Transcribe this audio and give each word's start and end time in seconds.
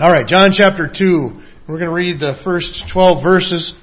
All 0.00 0.12
right, 0.12 0.28
John 0.28 0.50
chapter 0.54 0.86
2. 0.86 1.66
We're 1.66 1.82
going 1.82 1.90
to 1.90 1.92
read 1.92 2.20
the 2.20 2.38
first 2.44 2.70
12 2.94 3.18
verses. 3.18 3.74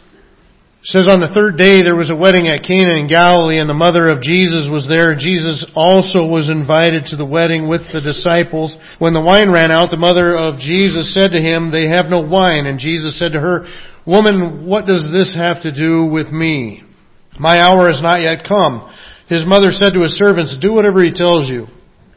It 0.79 0.87
says, 0.87 1.11
On 1.11 1.19
the 1.19 1.35
third 1.35 1.59
day 1.59 1.83
there 1.83 1.99
was 1.99 2.07
a 2.07 2.15
wedding 2.15 2.47
at 2.47 2.63
Cana 2.63 2.95
in 2.95 3.11
Galilee, 3.11 3.59
and 3.59 3.67
the 3.67 3.75
mother 3.75 4.07
of 4.07 4.23
Jesus 4.23 4.71
was 4.71 4.87
there. 4.87 5.19
Jesus 5.19 5.67
also 5.75 6.23
was 6.23 6.47
invited 6.47 7.11
to 7.11 7.19
the 7.19 7.27
wedding 7.27 7.67
with 7.67 7.83
the 7.91 7.99
disciples. 7.99 8.79
When 8.95 9.11
the 9.11 9.19
wine 9.19 9.51
ran 9.51 9.75
out, 9.75 9.91
the 9.91 9.99
mother 9.99 10.39
of 10.39 10.63
Jesus 10.63 11.11
said 11.11 11.35
to 11.35 11.43
him, 11.43 11.67
They 11.67 11.91
have 11.91 12.07
no 12.07 12.23
wine. 12.23 12.63
And 12.63 12.79
Jesus 12.79 13.19
said 13.19 13.35
to 13.35 13.43
her, 13.43 13.67
Woman, 14.07 14.63
what 14.63 14.87
does 14.87 15.11
this 15.11 15.35
have 15.35 15.67
to 15.67 15.75
do 15.75 16.07
with 16.07 16.31
me? 16.31 16.87
My 17.35 17.59
hour 17.59 17.91
has 17.91 17.99
not 17.99 18.23
yet 18.23 18.47
come. 18.47 18.87
His 19.27 19.43
mother 19.43 19.75
said 19.75 19.91
to 19.91 20.07
his 20.07 20.15
servants, 20.15 20.55
Do 20.63 20.71
whatever 20.71 21.03
he 21.03 21.11
tells 21.11 21.51
you. 21.51 21.67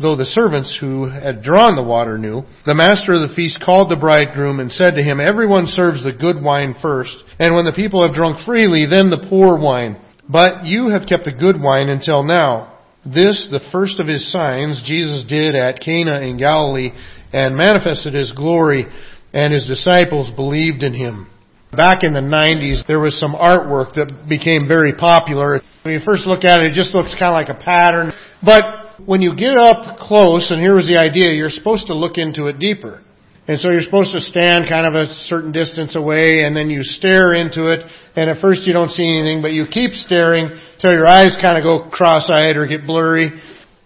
though 0.00 0.16
the 0.16 0.24
servants 0.24 0.76
who 0.80 1.08
had 1.08 1.42
drawn 1.42 1.76
the 1.76 1.82
water 1.82 2.18
knew, 2.18 2.42
the 2.64 2.74
master 2.74 3.14
of 3.14 3.28
the 3.28 3.34
feast 3.34 3.60
called 3.64 3.90
the 3.90 3.96
bridegroom 3.96 4.60
and 4.60 4.70
said 4.70 4.94
to 4.94 5.02
him, 5.02 5.20
Everyone 5.20 5.66
serves 5.66 6.04
the 6.04 6.12
good 6.12 6.42
wine 6.42 6.74
first, 6.80 7.16
and 7.38 7.54
when 7.54 7.64
the 7.64 7.72
people 7.72 8.06
have 8.06 8.14
drunk 8.14 8.38
freely, 8.44 8.86
then 8.90 9.10
the 9.10 9.26
poor 9.28 9.58
wine. 9.58 9.96
But 10.28 10.64
you 10.64 10.88
have 10.88 11.08
kept 11.08 11.24
the 11.24 11.32
good 11.32 11.60
wine 11.60 11.88
until 11.88 12.22
now. 12.22 12.78
This, 13.04 13.48
the 13.50 13.64
first 13.70 14.00
of 14.00 14.08
his 14.08 14.32
signs, 14.32 14.82
Jesus 14.84 15.24
did 15.28 15.54
at 15.54 15.80
Cana 15.80 16.20
in 16.20 16.38
Galilee, 16.38 16.90
and 17.32 17.56
manifested 17.56 18.14
his 18.14 18.32
glory, 18.32 18.86
and 19.32 19.52
his 19.52 19.66
disciples 19.66 20.30
believed 20.34 20.82
in 20.82 20.94
him. 20.94 21.28
Back 21.72 22.02
in 22.02 22.14
the 22.14 22.20
90s, 22.20 22.86
there 22.86 23.00
was 23.00 23.18
some 23.20 23.34
artwork 23.34 23.94
that 23.94 24.28
became 24.28 24.66
very 24.66 24.94
popular. 24.94 25.60
When 25.82 25.94
you 25.94 26.00
first 26.04 26.26
look 26.26 26.44
at 26.44 26.60
it, 26.60 26.72
it 26.72 26.74
just 26.74 26.94
looks 26.94 27.14
kind 27.18 27.30
of 27.30 27.34
like 27.34 27.50
a 27.50 27.62
pattern. 27.62 28.12
But 28.42 28.85
when 29.04 29.20
you 29.20 29.36
get 29.36 29.56
up 29.56 29.98
close, 29.98 30.50
and 30.50 30.60
here 30.60 30.74
was 30.74 30.86
the 30.86 30.98
idea, 30.98 31.32
you're 31.32 31.50
supposed 31.50 31.88
to 31.88 31.94
look 31.94 32.16
into 32.16 32.46
it 32.46 32.58
deeper. 32.58 33.02
And 33.48 33.60
so 33.60 33.70
you're 33.70 33.82
supposed 33.82 34.12
to 34.12 34.20
stand 34.20 34.68
kind 34.68 34.86
of 34.86 34.94
a 34.94 35.06
certain 35.30 35.52
distance 35.52 35.94
away 35.94 36.42
and 36.42 36.56
then 36.56 36.68
you 36.68 36.82
stare 36.82 37.32
into 37.32 37.70
it 37.70 37.78
and 38.16 38.28
at 38.28 38.40
first 38.40 38.66
you 38.66 38.72
don't 38.72 38.90
see 38.90 39.06
anything 39.06 39.40
but 39.40 39.52
you 39.52 39.66
keep 39.70 39.92
staring 39.92 40.50
till 40.80 40.92
your 40.92 41.06
eyes 41.06 41.38
kind 41.40 41.56
of 41.56 41.62
go 41.62 41.88
cross-eyed 41.88 42.56
or 42.56 42.66
get 42.66 42.84
blurry. 42.86 43.30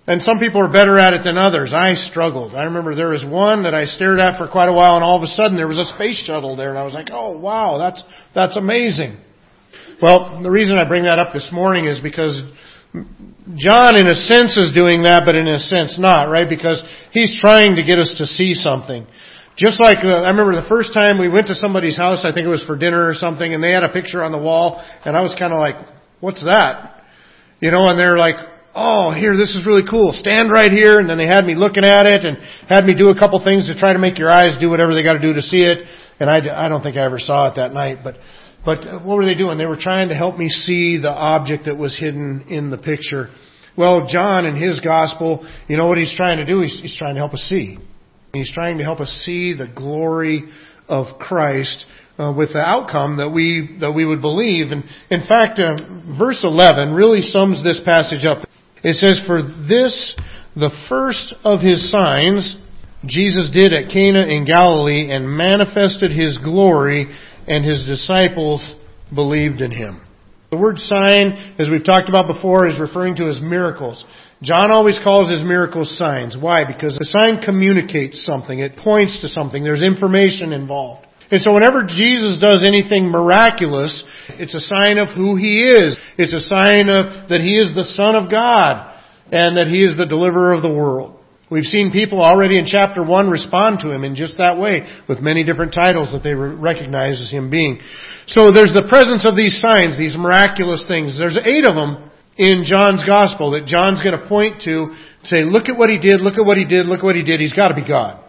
And 0.06 0.22
some 0.22 0.38
people 0.38 0.64
are 0.66 0.72
better 0.72 0.98
at 0.98 1.12
it 1.12 1.25
than 1.25 1.36
others. 1.36 1.75
I 1.75 1.92
struggled. 1.92 2.55
I 2.55 2.64
remember 2.64 2.94
there 2.94 3.11
was 3.11 3.22
one 3.22 3.64
that 3.64 3.75
I 3.75 3.84
stared 3.84 4.19
at 4.19 4.38
for 4.38 4.48
quite 4.48 4.70
a 4.70 4.72
while 4.72 4.94
and 4.94 5.05
all 5.05 5.19
of 5.19 5.22
a 5.22 5.27
sudden 5.27 5.58
there 5.58 5.69
was 5.69 5.78
a 5.78 5.92
space 5.94 6.25
shuttle 6.25 6.56
there 6.56 6.70
and 6.70 6.78
I 6.78 6.84
was 6.84 6.94
like, 6.94 7.08
oh 7.12 7.36
wow, 7.38 7.77
that's, 7.77 8.03
that's 8.34 8.56
amazing. 8.56 9.20
Well, 10.00 10.42
the 10.42 10.50
reason 10.50 10.78
I 10.78 10.88
bring 10.88 11.05
that 11.05 11.19
up 11.19 11.34
this 11.34 11.50
morning 11.53 11.84
is 11.84 12.00
because 12.00 12.42
John, 13.56 13.97
in 13.97 14.06
a 14.06 14.15
sense, 14.15 14.56
is 14.56 14.73
doing 14.73 15.03
that, 15.03 15.23
but 15.25 15.34
in 15.34 15.48
a 15.48 15.59
sense 15.59 15.98
not, 15.98 16.31
right? 16.31 16.48
Because 16.48 16.83
he's 17.12 17.39
trying 17.41 17.77
to 17.77 17.83
get 17.83 17.98
us 17.98 18.15
to 18.19 18.27
see 18.27 18.55
something. 18.55 19.06
Just 19.56 19.81
like 19.81 19.98
uh, 20.05 20.23
I 20.25 20.31
remember 20.31 20.55
the 20.55 20.69
first 20.69 20.95
time 20.95 21.19
we 21.19 21.29
went 21.29 21.48
to 21.48 21.55
somebody's 21.55 21.97
house, 21.97 22.25
I 22.25 22.33
think 22.33 22.47
it 22.47 22.51
was 22.51 22.65
for 22.65 22.77
dinner 22.77 23.09
or 23.09 23.15
something, 23.15 23.53
and 23.53 23.62
they 23.62 23.73
had 23.73 23.83
a 23.83 23.93
picture 23.93 24.23
on 24.23 24.33
the 24.33 24.39
wall, 24.39 24.83
and 25.05 25.17
I 25.17 25.21
was 25.21 25.34
kind 25.39 25.53
of 25.53 25.59
like, 25.59 25.77
"What's 26.21 26.45
that?" 26.45 27.03
You 27.61 27.71
know, 27.71 27.89
and 27.89 27.98
they're 27.98 28.17
like, 28.17 28.37
"Oh, 28.75 29.12
here, 29.12 29.37
this 29.37 29.56
is 29.56 29.67
really 29.67 29.84
cool. 29.89 30.12
Stand 30.12 30.53
right 30.53 30.71
here." 30.71 31.01
And 31.01 31.11
then 31.11 31.19
they 31.19 31.27
had 31.27 31.45
me 31.45 31.55
looking 31.55 31.84
at 31.84 32.06
it 32.06 32.25
and 32.25 32.39
had 32.69 32.84
me 32.84 32.94
do 32.94 33.11
a 33.11 33.19
couple 33.19 33.43
things 33.44 33.67
to 33.69 33.75
try 33.75 33.93
to 33.93 33.99
make 33.99 34.17
your 34.19 34.31
eyes 34.31 34.56
do 34.61 34.71
whatever 34.71 34.94
they 34.94 35.03
got 35.03 35.15
to 35.15 35.21
do 35.21 35.34
to 35.34 35.43
see 35.43 35.65
it. 35.65 35.87
And 36.21 36.31
I, 36.31 36.67
I 36.67 36.69
don't 36.69 36.82
think 36.82 36.97
I 36.97 37.05
ever 37.05 37.19
saw 37.19 37.50
it 37.50 37.56
that 37.56 37.72
night, 37.72 37.99
but 38.05 38.17
but 38.65 39.04
what 39.04 39.16
were 39.16 39.25
they 39.25 39.34
doing? 39.34 39.59
They 39.59 39.66
were 39.66 39.78
trying 39.81 40.09
to 40.09 40.15
help 40.15 40.37
me 40.38 40.48
see 40.48 40.98
the 41.00 41.10
object 41.10 41.65
that 41.65 41.76
was 41.76 41.97
hidden 41.98 42.47
in 42.48 42.71
the 42.71 42.78
picture. 42.78 43.31
Well, 43.76 44.06
John 44.10 44.44
in 44.44 44.56
his 44.56 44.81
gospel, 44.81 45.48
you 45.69 45.76
know 45.76 45.87
what 45.87 45.97
he's 45.97 46.15
trying 46.15 46.38
to 46.38 46.44
do? 46.44 46.60
He's, 46.60 46.78
he's 46.81 46.97
trying 46.97 47.15
to 47.15 47.20
help 47.20 47.32
us 47.32 47.41
see. 47.49 47.78
He's 48.32 48.53
trying 48.53 48.78
to 48.78 48.84
help 48.84 49.00
us 49.00 49.09
see 49.25 49.54
the 49.56 49.66
glory 49.66 50.44
of 50.88 51.19
Christ 51.19 51.87
uh, 52.19 52.32
with 52.37 52.53
the 52.53 52.60
outcome 52.60 53.16
that 53.16 53.31
we 53.31 53.78
that 53.81 53.93
we 53.93 54.04
would 54.04 54.20
believe. 54.20 54.72
And 54.72 54.84
in 55.10 55.20
fact, 55.26 55.59
uh, 55.59 55.76
verse 56.19 56.41
11 56.44 56.93
really 56.93 57.22
sums 57.22 57.65
this 57.65 57.81
passage 57.84 58.26
up. 58.26 58.47
It 58.84 58.97
says, 58.97 59.20
"For 59.26 59.43
this, 59.43 60.15
the 60.54 60.70
first 60.88 61.34
of 61.44 61.60
his 61.60 61.91
signs, 61.91 62.56
Jesus 63.06 63.50
did 63.50 63.72
at 63.72 63.91
Cana 63.91 64.26
in 64.26 64.44
Galilee, 64.44 65.10
and 65.10 65.28
manifested 65.28 66.12
his 66.12 66.37
glory." 66.38 67.09
And 67.47 67.65
his 67.65 67.84
disciples 67.84 68.75
believed 69.15 69.61
in 69.61 69.71
him. 69.71 70.01
The 70.51 70.56
word 70.56 70.78
sign, 70.78 71.55
as 71.59 71.69
we've 71.71 71.84
talked 71.84 72.09
about 72.09 72.27
before, 72.27 72.69
is 72.69 72.81
referring 72.81 73.15
to 73.17 73.28
as 73.28 73.41
miracles. 73.41 74.05
John 74.43 74.71
always 74.71 74.99
calls 75.03 75.31
his 75.31 75.43
miracles 75.43 75.97
signs. 75.97 76.37
Why? 76.37 76.65
Because 76.65 76.97
the 76.99 77.05
sign 77.05 77.41
communicates 77.41 78.25
something. 78.25 78.59
It 78.59 78.77
points 78.77 79.21
to 79.21 79.29
something. 79.29 79.62
There's 79.62 79.83
information 79.83 80.53
involved. 80.53 81.06
And 81.31 81.41
so 81.41 81.55
whenever 81.55 81.84
Jesus 81.87 82.41
does 82.41 82.67
anything 82.67 83.05
miraculous, 83.05 84.03
it's 84.31 84.55
a 84.55 84.61
sign 84.61 84.99
of 84.99 85.15
who 85.15 85.37
He 85.37 85.62
is. 85.62 85.97
It's 86.19 86.34
a 86.34 86.41
sign 86.41 86.89
of 86.89 87.29
that 87.29 87.41
He 87.41 87.56
is 87.56 87.75
the 87.75 87.84
Son 87.84 88.17
of 88.17 88.31
God 88.31 88.99
and 89.31 89.56
that 89.56 89.69
He 89.69 89.84
is 89.84 89.97
the 89.97 90.06
deliverer 90.06 90.53
of 90.53 90.62
the 90.62 90.73
world. 90.73 91.19
We've 91.50 91.65
seen 91.65 91.91
people 91.91 92.22
already 92.22 92.59
in 92.59 92.65
chapter 92.65 93.03
1 93.03 93.28
respond 93.28 93.81
to 93.81 93.91
him 93.91 94.05
in 94.05 94.15
just 94.15 94.38
that 94.38 94.56
way 94.56 94.87
with 95.09 95.19
many 95.19 95.43
different 95.43 95.75
titles 95.75 96.12
that 96.12 96.22
they 96.22 96.33
recognize 96.33 97.19
as 97.21 97.28
him 97.28 97.50
being. 97.50 97.81
So 98.27 98.53
there's 98.55 98.72
the 98.72 98.87
presence 98.88 99.27
of 99.27 99.34
these 99.34 99.59
signs, 99.59 99.99
these 99.99 100.16
miraculous 100.16 100.87
things. 100.87 101.19
There's 101.19 101.37
eight 101.43 101.66
of 101.66 101.75
them 101.75 102.11
in 102.38 102.62
John's 102.62 103.03
gospel 103.03 103.50
that 103.59 103.66
John's 103.66 104.00
going 104.00 104.15
to 104.15 104.31
point 104.31 104.62
to, 104.62 104.94
say, 105.25 105.43
look 105.43 105.69
at 105.69 105.77
what 105.77 105.91
he 105.91 105.99
did, 105.99 106.22
look 106.22 106.38
at 106.38 106.47
what 106.47 106.56
he 106.56 106.65
did, 106.65 106.87
look 106.87 107.00
at 107.00 107.05
what 107.05 107.19
he 107.19 107.27
did. 107.27 107.41
He's 107.41 107.53
got 107.53 107.69
to 107.69 107.75
be 107.75 107.87
God. 107.87 108.22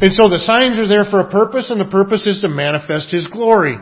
And 0.00 0.14
so 0.14 0.30
the 0.30 0.38
signs 0.38 0.78
are 0.78 0.86
there 0.88 1.04
for 1.04 1.18
a 1.18 1.30
purpose 1.30 1.68
and 1.68 1.80
the 1.80 1.90
purpose 1.90 2.26
is 2.30 2.40
to 2.42 2.48
manifest 2.48 3.10
his 3.10 3.26
glory. 3.26 3.76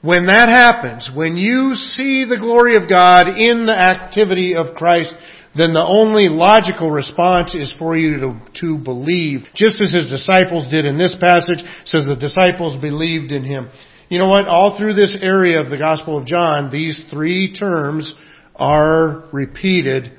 When 0.00 0.26
that 0.26 0.48
happens, 0.48 1.08
when 1.14 1.36
you 1.36 1.74
see 1.74 2.24
the 2.24 2.40
glory 2.40 2.74
of 2.74 2.88
God 2.88 3.28
in 3.28 3.66
the 3.66 3.76
activity 3.76 4.56
of 4.56 4.74
Christ, 4.74 5.14
then 5.56 5.74
the 5.74 5.84
only 5.84 6.28
logical 6.28 6.90
response 6.90 7.54
is 7.54 7.74
for 7.78 7.96
you 7.96 8.20
to, 8.20 8.40
to 8.60 8.78
believe. 8.78 9.40
Just 9.54 9.82
as 9.82 9.92
his 9.92 10.08
disciples 10.08 10.70
did 10.70 10.86
in 10.86 10.96
this 10.96 11.16
passage, 11.20 11.58
says 11.84 12.06
the 12.06 12.16
disciples 12.16 12.80
believed 12.80 13.32
in 13.32 13.44
him. 13.44 13.68
You 14.08 14.18
know 14.18 14.28
what? 14.28 14.46
All 14.46 14.76
through 14.76 14.94
this 14.94 15.16
area 15.20 15.60
of 15.60 15.70
the 15.70 15.78
Gospel 15.78 16.18
of 16.18 16.26
John, 16.26 16.70
these 16.70 17.04
three 17.10 17.54
terms 17.54 18.14
are 18.56 19.24
repeated 19.32 20.12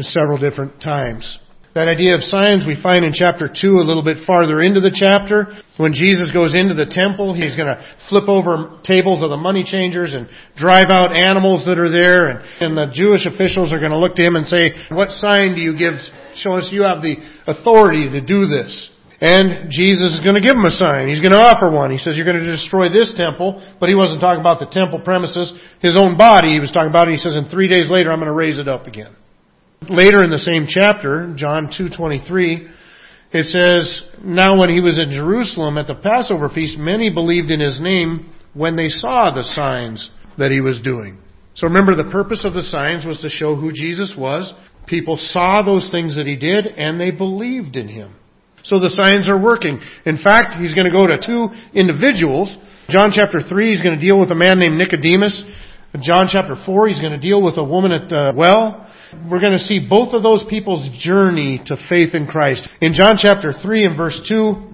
several 0.00 0.38
different 0.38 0.80
times. 0.80 1.38
That 1.70 1.86
idea 1.86 2.18
of 2.18 2.26
signs 2.26 2.66
we 2.66 2.74
find 2.74 3.04
in 3.06 3.14
chapter 3.14 3.46
2 3.46 3.78
a 3.78 3.86
little 3.86 4.02
bit 4.02 4.26
farther 4.26 4.58
into 4.58 4.82
the 4.82 4.90
chapter. 4.90 5.54
When 5.78 5.94
Jesus 5.94 6.34
goes 6.34 6.50
into 6.50 6.74
the 6.74 6.90
temple, 6.90 7.30
he's 7.30 7.54
going 7.54 7.70
to 7.70 7.78
flip 8.10 8.26
over 8.26 8.82
tables 8.82 9.22
of 9.22 9.30
the 9.30 9.38
money 9.38 9.62
changers 9.62 10.10
and 10.10 10.26
drive 10.58 10.90
out 10.90 11.14
animals 11.14 11.62
that 11.70 11.78
are 11.78 11.90
there. 11.90 12.26
And, 12.26 12.38
and 12.58 12.72
the 12.74 12.90
Jewish 12.90 13.22
officials 13.22 13.70
are 13.70 13.78
going 13.78 13.94
to 13.94 14.02
look 14.02 14.18
to 14.18 14.26
him 14.26 14.34
and 14.34 14.50
say, 14.50 14.74
what 14.90 15.14
sign 15.22 15.54
do 15.54 15.62
you 15.62 15.78
give? 15.78 15.94
Show 16.42 16.58
us 16.58 16.74
you 16.74 16.82
have 16.82 17.06
the 17.06 17.22
authority 17.46 18.10
to 18.10 18.20
do 18.20 18.50
this. 18.50 18.90
And 19.22 19.70
Jesus 19.70 20.18
is 20.18 20.26
going 20.26 20.34
to 20.34 20.42
give 20.42 20.58
him 20.58 20.66
a 20.66 20.74
sign. 20.74 21.06
He's 21.06 21.22
going 21.22 21.38
to 21.38 21.44
offer 21.44 21.70
one. 21.70 21.94
He 21.94 22.02
says, 22.02 22.18
you're 22.18 22.26
going 22.26 22.42
to 22.42 22.50
destroy 22.50 22.90
this 22.90 23.14
temple, 23.14 23.62
but 23.78 23.86
he 23.86 23.94
wasn't 23.94 24.18
talking 24.18 24.40
about 24.42 24.58
the 24.58 24.66
temple 24.74 24.98
premises, 25.06 25.54
his 25.78 25.94
own 25.94 26.18
body. 26.18 26.50
He 26.50 26.58
was 26.58 26.74
talking 26.74 26.90
about 26.90 27.06
it. 27.06 27.14
He 27.14 27.22
says, 27.22 27.36
and 27.36 27.46
three 27.46 27.68
days 27.68 27.86
later, 27.86 28.10
I'm 28.10 28.18
going 28.18 28.32
to 28.32 28.34
raise 28.34 28.58
it 28.58 28.66
up 28.66 28.90
again. 28.90 29.14
Later 29.88 30.22
in 30.22 30.30
the 30.30 30.38
same 30.38 30.66
chapter, 30.68 31.32
John 31.36 31.68
2:23, 31.68 32.68
it 33.32 33.46
says, 33.46 34.02
"Now 34.22 34.56
when 34.56 34.68
he 34.68 34.80
was 34.80 34.98
in 34.98 35.10
Jerusalem 35.10 35.78
at 35.78 35.86
the 35.86 35.94
Passover 35.94 36.48
feast, 36.48 36.78
many 36.78 37.10
believed 37.10 37.50
in 37.50 37.60
his 37.60 37.80
name 37.80 38.26
when 38.52 38.76
they 38.76 38.88
saw 38.88 39.30
the 39.30 39.44
signs 39.44 40.10
that 40.36 40.50
he 40.50 40.60
was 40.60 40.80
doing." 40.80 41.16
So 41.54 41.66
remember 41.66 41.94
the 41.94 42.04
purpose 42.04 42.44
of 42.44 42.52
the 42.52 42.62
signs 42.62 43.06
was 43.06 43.20
to 43.20 43.30
show 43.30 43.54
who 43.54 43.72
Jesus 43.72 44.14
was. 44.16 44.52
People 44.86 45.16
saw 45.16 45.62
those 45.62 45.90
things 45.90 46.16
that 46.16 46.26
he 46.26 46.36
did 46.36 46.66
and 46.66 47.00
they 47.00 47.10
believed 47.10 47.76
in 47.76 47.88
him. 47.88 48.10
So 48.62 48.78
the 48.78 48.90
signs 48.90 49.28
are 49.28 49.38
working. 49.38 49.80
In 50.04 50.18
fact, 50.18 50.54
he's 50.60 50.74
going 50.74 50.84
to 50.84 50.92
go 50.92 51.06
to 51.06 51.18
two 51.18 51.50
individuals. 51.72 52.56
John 52.88 53.10
chapter 53.12 53.40
3, 53.40 53.70
he's 53.70 53.82
going 53.82 53.94
to 53.94 54.00
deal 54.00 54.18
with 54.18 54.30
a 54.30 54.34
man 54.34 54.58
named 54.58 54.76
Nicodemus. 54.76 55.44
John 56.00 56.28
chapter 56.28 56.56
4, 56.66 56.88
he's 56.88 57.00
going 57.00 57.12
to 57.12 57.18
deal 57.18 57.40
with 57.40 57.56
a 57.56 57.64
woman 57.64 57.92
at 57.92 58.08
the 58.08 58.32
well. 58.36 58.86
We're 59.30 59.40
going 59.40 59.58
to 59.58 59.58
see 59.58 59.86
both 59.88 60.14
of 60.14 60.22
those 60.22 60.44
people's 60.48 60.88
journey 61.02 61.60
to 61.66 61.76
faith 61.88 62.14
in 62.14 62.26
Christ. 62.26 62.68
In 62.80 62.92
John 62.94 63.14
chapter 63.18 63.52
3 63.52 63.84
and 63.84 63.96
verse 63.96 64.20
2, 64.28 64.70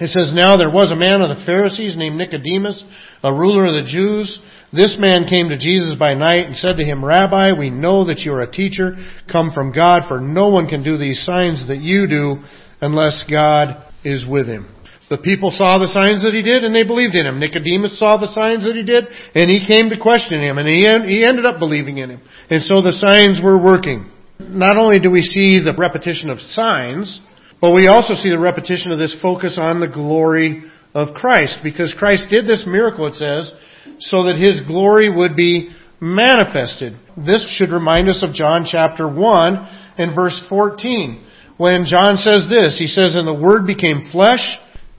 it 0.00 0.08
says, 0.08 0.32
Now 0.34 0.56
there 0.56 0.70
was 0.70 0.90
a 0.90 0.96
man 0.96 1.20
of 1.20 1.36
the 1.36 1.44
Pharisees 1.44 1.96
named 1.96 2.16
Nicodemus, 2.16 2.82
a 3.22 3.32
ruler 3.32 3.66
of 3.66 3.74
the 3.74 3.90
Jews. 3.90 4.40
This 4.72 4.96
man 4.98 5.28
came 5.28 5.50
to 5.50 5.58
Jesus 5.58 5.96
by 5.96 6.14
night 6.14 6.46
and 6.46 6.56
said 6.56 6.76
to 6.76 6.84
him, 6.84 7.04
Rabbi, 7.04 7.52
we 7.58 7.70
know 7.70 8.06
that 8.06 8.20
you 8.20 8.32
are 8.32 8.40
a 8.40 8.50
teacher 8.50 8.96
come 9.30 9.52
from 9.52 9.72
God, 9.72 10.02
for 10.08 10.20
no 10.20 10.48
one 10.48 10.66
can 10.66 10.82
do 10.82 10.96
these 10.96 11.24
signs 11.24 11.68
that 11.68 11.78
you 11.78 12.08
do 12.08 12.42
unless 12.80 13.24
God 13.30 13.84
is 14.02 14.26
with 14.26 14.46
him. 14.46 14.73
The 15.10 15.18
people 15.18 15.50
saw 15.52 15.78
the 15.78 15.92
signs 15.92 16.24
that 16.24 16.32
he 16.32 16.40
did 16.40 16.64
and 16.64 16.74
they 16.74 16.82
believed 16.82 17.14
in 17.14 17.26
him. 17.26 17.38
Nicodemus 17.38 17.98
saw 17.98 18.16
the 18.16 18.32
signs 18.32 18.64
that 18.64 18.74
he 18.74 18.82
did 18.82 19.04
and 19.34 19.50
he 19.50 19.66
came 19.66 19.90
to 19.90 20.00
question 20.00 20.40
him 20.40 20.56
and 20.56 20.66
he, 20.66 20.88
he 21.06 21.24
ended 21.24 21.44
up 21.44 21.58
believing 21.58 21.98
in 21.98 22.10
him. 22.10 22.22
And 22.48 22.62
so 22.62 22.80
the 22.80 22.96
signs 22.96 23.40
were 23.42 23.60
working. 23.60 24.10
Not 24.40 24.76
only 24.76 24.98
do 24.98 25.10
we 25.10 25.22
see 25.22 25.60
the 25.60 25.76
repetition 25.76 26.30
of 26.30 26.40
signs, 26.40 27.20
but 27.60 27.72
we 27.72 27.86
also 27.86 28.14
see 28.14 28.30
the 28.30 28.38
repetition 28.38 28.92
of 28.92 28.98
this 28.98 29.16
focus 29.20 29.58
on 29.60 29.80
the 29.80 29.88
glory 29.88 30.64
of 30.94 31.14
Christ 31.14 31.58
because 31.62 31.94
Christ 31.98 32.24
did 32.30 32.46
this 32.46 32.64
miracle, 32.66 33.06
it 33.06 33.14
says, 33.14 33.52
so 34.00 34.24
that 34.24 34.36
His 34.36 34.60
glory 34.66 35.14
would 35.14 35.36
be 35.36 35.70
manifested. 36.00 36.96
This 37.16 37.46
should 37.56 37.70
remind 37.70 38.08
us 38.08 38.22
of 38.22 38.34
John 38.34 38.66
chapter 38.70 39.08
1 39.08 39.94
and 39.98 40.14
verse 40.14 40.40
14. 40.48 41.24
When 41.56 41.84
John 41.86 42.16
says 42.16 42.48
this, 42.50 42.76
he 42.78 42.86
says, 42.86 43.14
And 43.14 43.28
the 43.28 43.34
Word 43.34 43.66
became 43.66 44.10
flesh, 44.10 44.42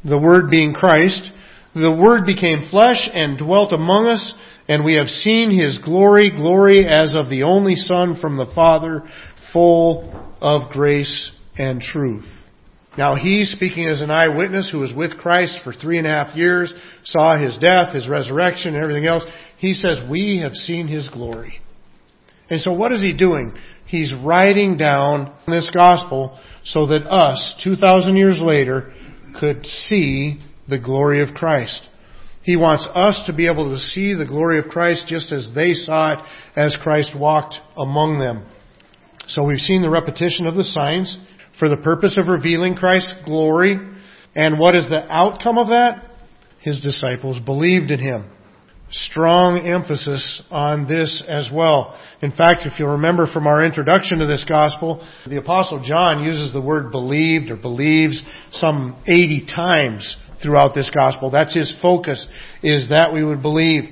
the 0.07 0.19
Word 0.19 0.49
being 0.49 0.73
Christ, 0.73 1.31
the 1.73 1.91
Word 1.91 2.25
became 2.25 2.69
flesh 2.69 3.09
and 3.13 3.37
dwelt 3.37 3.73
among 3.73 4.07
us, 4.07 4.33
and 4.67 4.85
we 4.85 4.95
have 4.95 5.07
seen 5.07 5.51
His 5.51 5.79
glory, 5.83 6.31
glory 6.31 6.87
as 6.87 7.15
of 7.15 7.29
the 7.29 7.43
only 7.43 7.75
Son 7.75 8.17
from 8.21 8.37
the 8.37 8.51
Father, 8.55 9.03
full 9.51 10.35
of 10.41 10.71
grace 10.71 11.31
and 11.57 11.81
truth. 11.81 12.25
Now 12.97 13.15
he, 13.15 13.43
speaking 13.43 13.87
as 13.87 14.01
an 14.01 14.09
eyewitness 14.09 14.69
who 14.71 14.79
was 14.79 14.93
with 14.95 15.17
Christ 15.17 15.57
for 15.63 15.73
three 15.73 15.97
and 15.97 16.07
a 16.07 16.11
half 16.11 16.35
years, 16.35 16.73
saw 17.03 17.37
his 17.37 17.57
death, 17.57 17.93
his 17.93 18.07
resurrection, 18.07 18.73
and 18.73 18.81
everything 18.81 19.05
else, 19.05 19.25
he 19.57 19.73
says, 19.73 19.99
we 20.09 20.39
have 20.39 20.53
seen 20.53 20.87
his 20.87 21.09
glory. 21.09 21.59
And 22.49 22.61
so 22.61 22.73
what 22.73 22.91
is 22.91 23.01
he 23.01 23.15
doing? 23.15 23.53
He's 23.87 24.13
writing 24.23 24.77
down 24.77 25.33
this 25.47 25.69
gospel 25.73 26.39
so 26.63 26.87
that 26.87 27.05
us, 27.05 27.55
2,000 27.63 28.15
years 28.15 28.39
later, 28.41 28.93
could 29.39 29.65
see 29.65 30.39
the 30.67 30.79
glory 30.79 31.21
of 31.21 31.35
Christ. 31.35 31.87
He 32.43 32.55
wants 32.55 32.87
us 32.93 33.23
to 33.25 33.33
be 33.33 33.47
able 33.47 33.71
to 33.71 33.79
see 33.79 34.13
the 34.13 34.25
glory 34.25 34.59
of 34.59 34.65
Christ 34.65 35.05
just 35.07 35.31
as 35.31 35.49
they 35.55 35.73
saw 35.73 36.13
it 36.13 36.19
as 36.55 36.77
Christ 36.81 37.17
walked 37.17 37.55
among 37.75 38.19
them. 38.19 38.45
So 39.27 39.43
we've 39.43 39.57
seen 39.57 39.81
the 39.81 39.89
repetition 39.89 40.45
of 40.45 40.55
the 40.55 40.63
signs 40.63 41.17
for 41.57 41.69
the 41.69 41.77
purpose 41.77 42.19
of 42.19 42.27
revealing 42.27 42.75
Christ's 42.75 43.13
glory. 43.25 43.77
And 44.35 44.59
what 44.59 44.75
is 44.75 44.87
the 44.89 45.11
outcome 45.11 45.57
of 45.57 45.69
that? 45.69 46.11
His 46.59 46.81
disciples 46.81 47.39
believed 47.39 47.89
in 47.89 47.99
him. 47.99 48.29
Strong 48.91 49.67
emphasis 49.67 50.43
on 50.51 50.87
this 50.87 51.23
as 51.27 51.49
well. 51.51 51.99
In 52.21 52.31
fact, 52.31 52.61
if 52.65 52.79
you 52.79 52.85
remember 52.87 53.25
from 53.25 53.47
our 53.47 53.65
introduction 53.65 54.19
to 54.19 54.27
this 54.27 54.45
gospel, 54.47 55.05
the 55.27 55.37
apostle 55.37 55.83
John 55.83 56.23
uses 56.23 56.53
the 56.53 56.61
word 56.61 56.91
believed 56.91 57.49
or 57.49 57.57
believes 57.57 58.21
some 58.51 58.95
80 59.07 59.47
times 59.53 60.15
throughout 60.41 60.75
this 60.75 60.89
gospel. 60.93 61.31
That's 61.31 61.55
his 61.55 61.73
focus, 61.81 62.25
is 62.61 62.89
that 62.89 63.11
we 63.11 63.23
would 63.23 63.41
believe. 63.41 63.85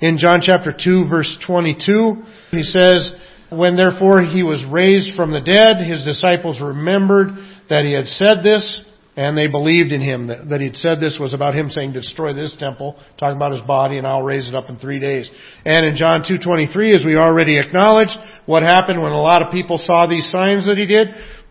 In 0.00 0.18
John 0.18 0.40
chapter 0.42 0.72
2 0.76 1.08
verse 1.08 1.38
22, 1.46 2.22
he 2.50 2.62
says, 2.64 3.12
when 3.50 3.76
therefore 3.76 4.22
he 4.22 4.42
was 4.42 4.64
raised 4.70 5.14
from 5.14 5.32
the 5.32 5.40
dead, 5.40 5.84
his 5.84 6.04
disciples 6.04 6.60
remembered 6.60 7.30
that 7.68 7.84
he 7.84 7.92
had 7.92 8.06
said 8.06 8.42
this, 8.42 8.80
and 9.20 9.36
they 9.36 9.48
believed 9.48 9.92
in 9.92 10.00
him. 10.00 10.28
That, 10.28 10.48
that 10.48 10.60
he'd 10.62 10.76
said 10.76 10.98
this 10.98 11.18
was 11.20 11.34
about 11.34 11.54
him 11.54 11.68
saying, 11.68 11.92
destroy 11.92 12.32
this 12.32 12.56
temple, 12.58 12.96
talking 13.18 13.36
about 13.36 13.52
his 13.52 13.60
body, 13.60 13.98
and 13.98 14.06
I'll 14.06 14.22
raise 14.22 14.48
it 14.48 14.54
up 14.54 14.70
in 14.70 14.78
three 14.78 14.98
days. 14.98 15.30
And 15.62 15.84
in 15.84 15.94
John 15.94 16.22
2.23, 16.22 16.96
as 16.96 17.04
we 17.04 17.16
already 17.16 17.58
acknowledged, 17.58 18.16
what 18.46 18.62
happened 18.62 19.02
when 19.02 19.12
a 19.12 19.20
lot 19.20 19.42
of 19.42 19.52
people 19.52 19.76
saw 19.76 20.06
these 20.06 20.30
signs 20.30 20.64
that 20.66 20.78
he 20.78 20.86
did? 20.86 21.08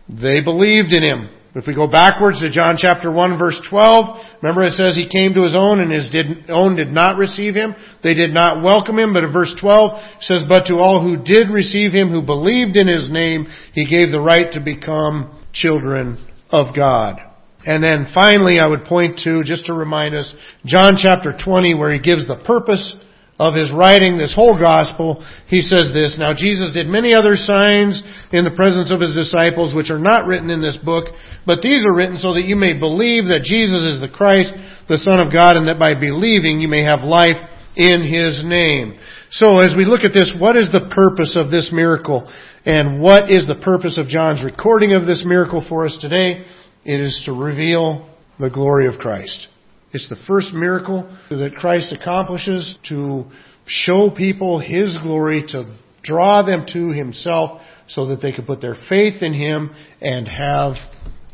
They 0.08 0.42
believed 0.42 0.92
in 0.92 1.04
him. 1.04 1.30
If 1.54 1.68
we 1.68 1.74
go 1.74 1.86
backwards 1.86 2.40
to 2.40 2.50
John 2.50 2.74
chapter 2.76 3.10
1 3.10 3.38
verse 3.38 3.60
12, 3.70 4.18
remember 4.42 4.64
it 4.64 4.72
says 4.72 4.96
he 4.96 5.08
came 5.08 5.34
to 5.34 5.42
his 5.42 5.54
own 5.54 5.78
and 5.78 5.92
his 5.92 6.10
did, 6.10 6.50
own 6.50 6.74
did 6.74 6.90
not 6.90 7.18
receive 7.18 7.54
him. 7.54 7.76
They 8.02 8.14
did 8.14 8.34
not 8.34 8.64
welcome 8.64 8.98
him, 8.98 9.12
but 9.12 9.22
in 9.22 9.32
verse 9.32 9.54
12 9.60 9.90
it 9.94 10.22
says, 10.22 10.44
but 10.48 10.66
to 10.66 10.74
all 10.74 11.02
who 11.02 11.22
did 11.22 11.50
receive 11.50 11.92
him, 11.92 12.10
who 12.10 12.22
believed 12.22 12.76
in 12.76 12.88
his 12.88 13.10
name, 13.10 13.46
he 13.74 13.88
gave 13.88 14.10
the 14.10 14.20
right 14.20 14.52
to 14.52 14.60
become 14.60 15.40
children 15.52 16.24
of 16.50 16.74
God. 16.74 17.29
And 17.64 17.84
then 17.84 18.06
finally 18.14 18.58
I 18.58 18.66
would 18.66 18.84
point 18.84 19.20
to, 19.24 19.42
just 19.44 19.66
to 19.66 19.74
remind 19.74 20.14
us, 20.14 20.32
John 20.64 20.94
chapter 20.96 21.36
20 21.36 21.74
where 21.74 21.92
he 21.92 22.00
gives 22.00 22.26
the 22.26 22.42
purpose 22.46 22.96
of 23.40 23.54
his 23.54 23.72
writing 23.72 24.18
this 24.18 24.34
whole 24.36 24.58
gospel, 24.58 25.24
he 25.48 25.62
says 25.62 25.90
this, 25.94 26.16
Now 26.18 26.32
Jesus 26.36 26.74
did 26.74 26.86
many 26.86 27.14
other 27.14 27.36
signs 27.36 28.02
in 28.32 28.44
the 28.44 28.52
presence 28.52 28.92
of 28.92 29.00
his 29.00 29.14
disciples, 29.14 29.74
which 29.74 29.90
are 29.90 29.98
not 29.98 30.26
written 30.26 30.50
in 30.50 30.60
this 30.60 30.76
book, 30.84 31.08
but 31.46 31.62
these 31.62 31.84
are 31.84 31.96
written 31.96 32.18
so 32.18 32.34
that 32.34 32.44
you 32.44 32.54
may 32.54 32.78
believe 32.78 33.32
that 33.32 33.48
Jesus 33.48 33.80
is 33.96 34.00
the 34.00 34.12
Christ, 34.12 34.52
the 34.88 35.00
Son 35.00 35.20
of 35.20 35.32
God, 35.32 35.56
and 35.56 35.68
that 35.68 35.80
by 35.80 35.96
believing 35.96 36.60
you 36.60 36.68
may 36.68 36.84
have 36.84 37.00
life 37.00 37.40
in 37.76 38.04
his 38.04 38.44
name. 38.44 39.00
So 39.32 39.58
as 39.60 39.72
we 39.76 39.84
look 39.84 40.04
at 40.04 40.12
this, 40.12 40.32
what 40.38 40.56
is 40.56 40.68
the 40.72 40.92
purpose 40.92 41.36
of 41.36 41.50
this 41.50 41.70
miracle? 41.72 42.30
And 42.66 43.00
what 43.00 43.30
is 43.30 43.46
the 43.48 43.60
purpose 43.64 43.96
of 43.96 44.08
John's 44.08 44.44
recording 44.44 44.92
of 44.92 45.06
this 45.06 45.24
miracle 45.24 45.64
for 45.66 45.86
us 45.86 45.96
today? 46.00 46.44
It 46.84 47.00
is 47.00 47.22
to 47.26 47.32
reveal 47.32 48.08
the 48.38 48.50
glory 48.50 48.86
of 48.86 48.98
Christ. 48.98 49.48
It's 49.92 50.08
the 50.08 50.16
first 50.26 50.52
miracle 50.52 51.14
that 51.28 51.54
Christ 51.56 51.92
accomplishes 51.92 52.78
to 52.88 53.24
show 53.66 54.10
people 54.10 54.60
His 54.60 54.98
glory, 55.02 55.44
to 55.48 55.76
draw 56.02 56.42
them 56.42 56.64
to 56.72 56.88
Himself 56.88 57.60
so 57.88 58.06
that 58.06 58.22
they 58.22 58.32
could 58.32 58.46
put 58.46 58.60
their 58.60 58.76
faith 58.88 59.22
in 59.22 59.34
Him 59.34 59.74
and 60.00 60.26
have 60.26 60.74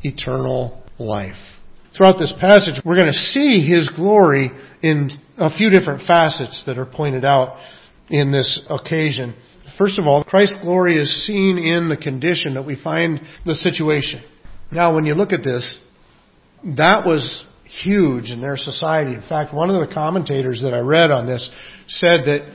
eternal 0.03 0.83
life. 0.99 1.35
Throughout 1.97 2.19
this 2.19 2.35
passage, 2.41 2.81
we're 2.85 2.97
going 2.97 3.07
to 3.07 3.13
see 3.13 3.67
His 3.67 3.91
glory 3.95 4.51
in 4.83 5.11
a 5.39 5.55
few 5.57 5.71
different 5.71 6.07
facets 6.07 6.65
that 6.67 6.79
are 6.79 6.87
pointed 6.87 7.25
out 7.25 7.57
in 8.09 8.33
this 8.33 8.67
occasion. 8.69 9.35
First 9.79 9.99
of 9.99 10.07
all, 10.07 10.25
Christ's 10.25 10.61
glory 10.63 10.97
is 10.97 11.27
seen 11.27 11.59
in 11.59 11.89
the 11.89 11.97
condition 11.97 12.55
that 12.55 12.67
we 12.67 12.81
find 12.83 13.21
the 13.45 13.55
situation. 13.55 14.23
Now, 14.71 14.95
when 14.95 15.07
you 15.07 15.15
look 15.15 15.33
at 15.33 15.45
this, 15.45 15.79
that 16.77 17.07
was 17.07 17.45
huge 17.83 18.31
in 18.31 18.41
their 18.41 18.57
society. 18.57 19.15
In 19.15 19.23
fact, 19.29 19.55
one 19.55 19.71
of 19.71 19.87
the 19.87 19.93
commentators 19.93 20.63
that 20.63 20.75
I 20.75 20.81
read 20.81 21.11
on 21.11 21.27
this 21.27 21.49
said 21.89 22.21
that 22.27 22.55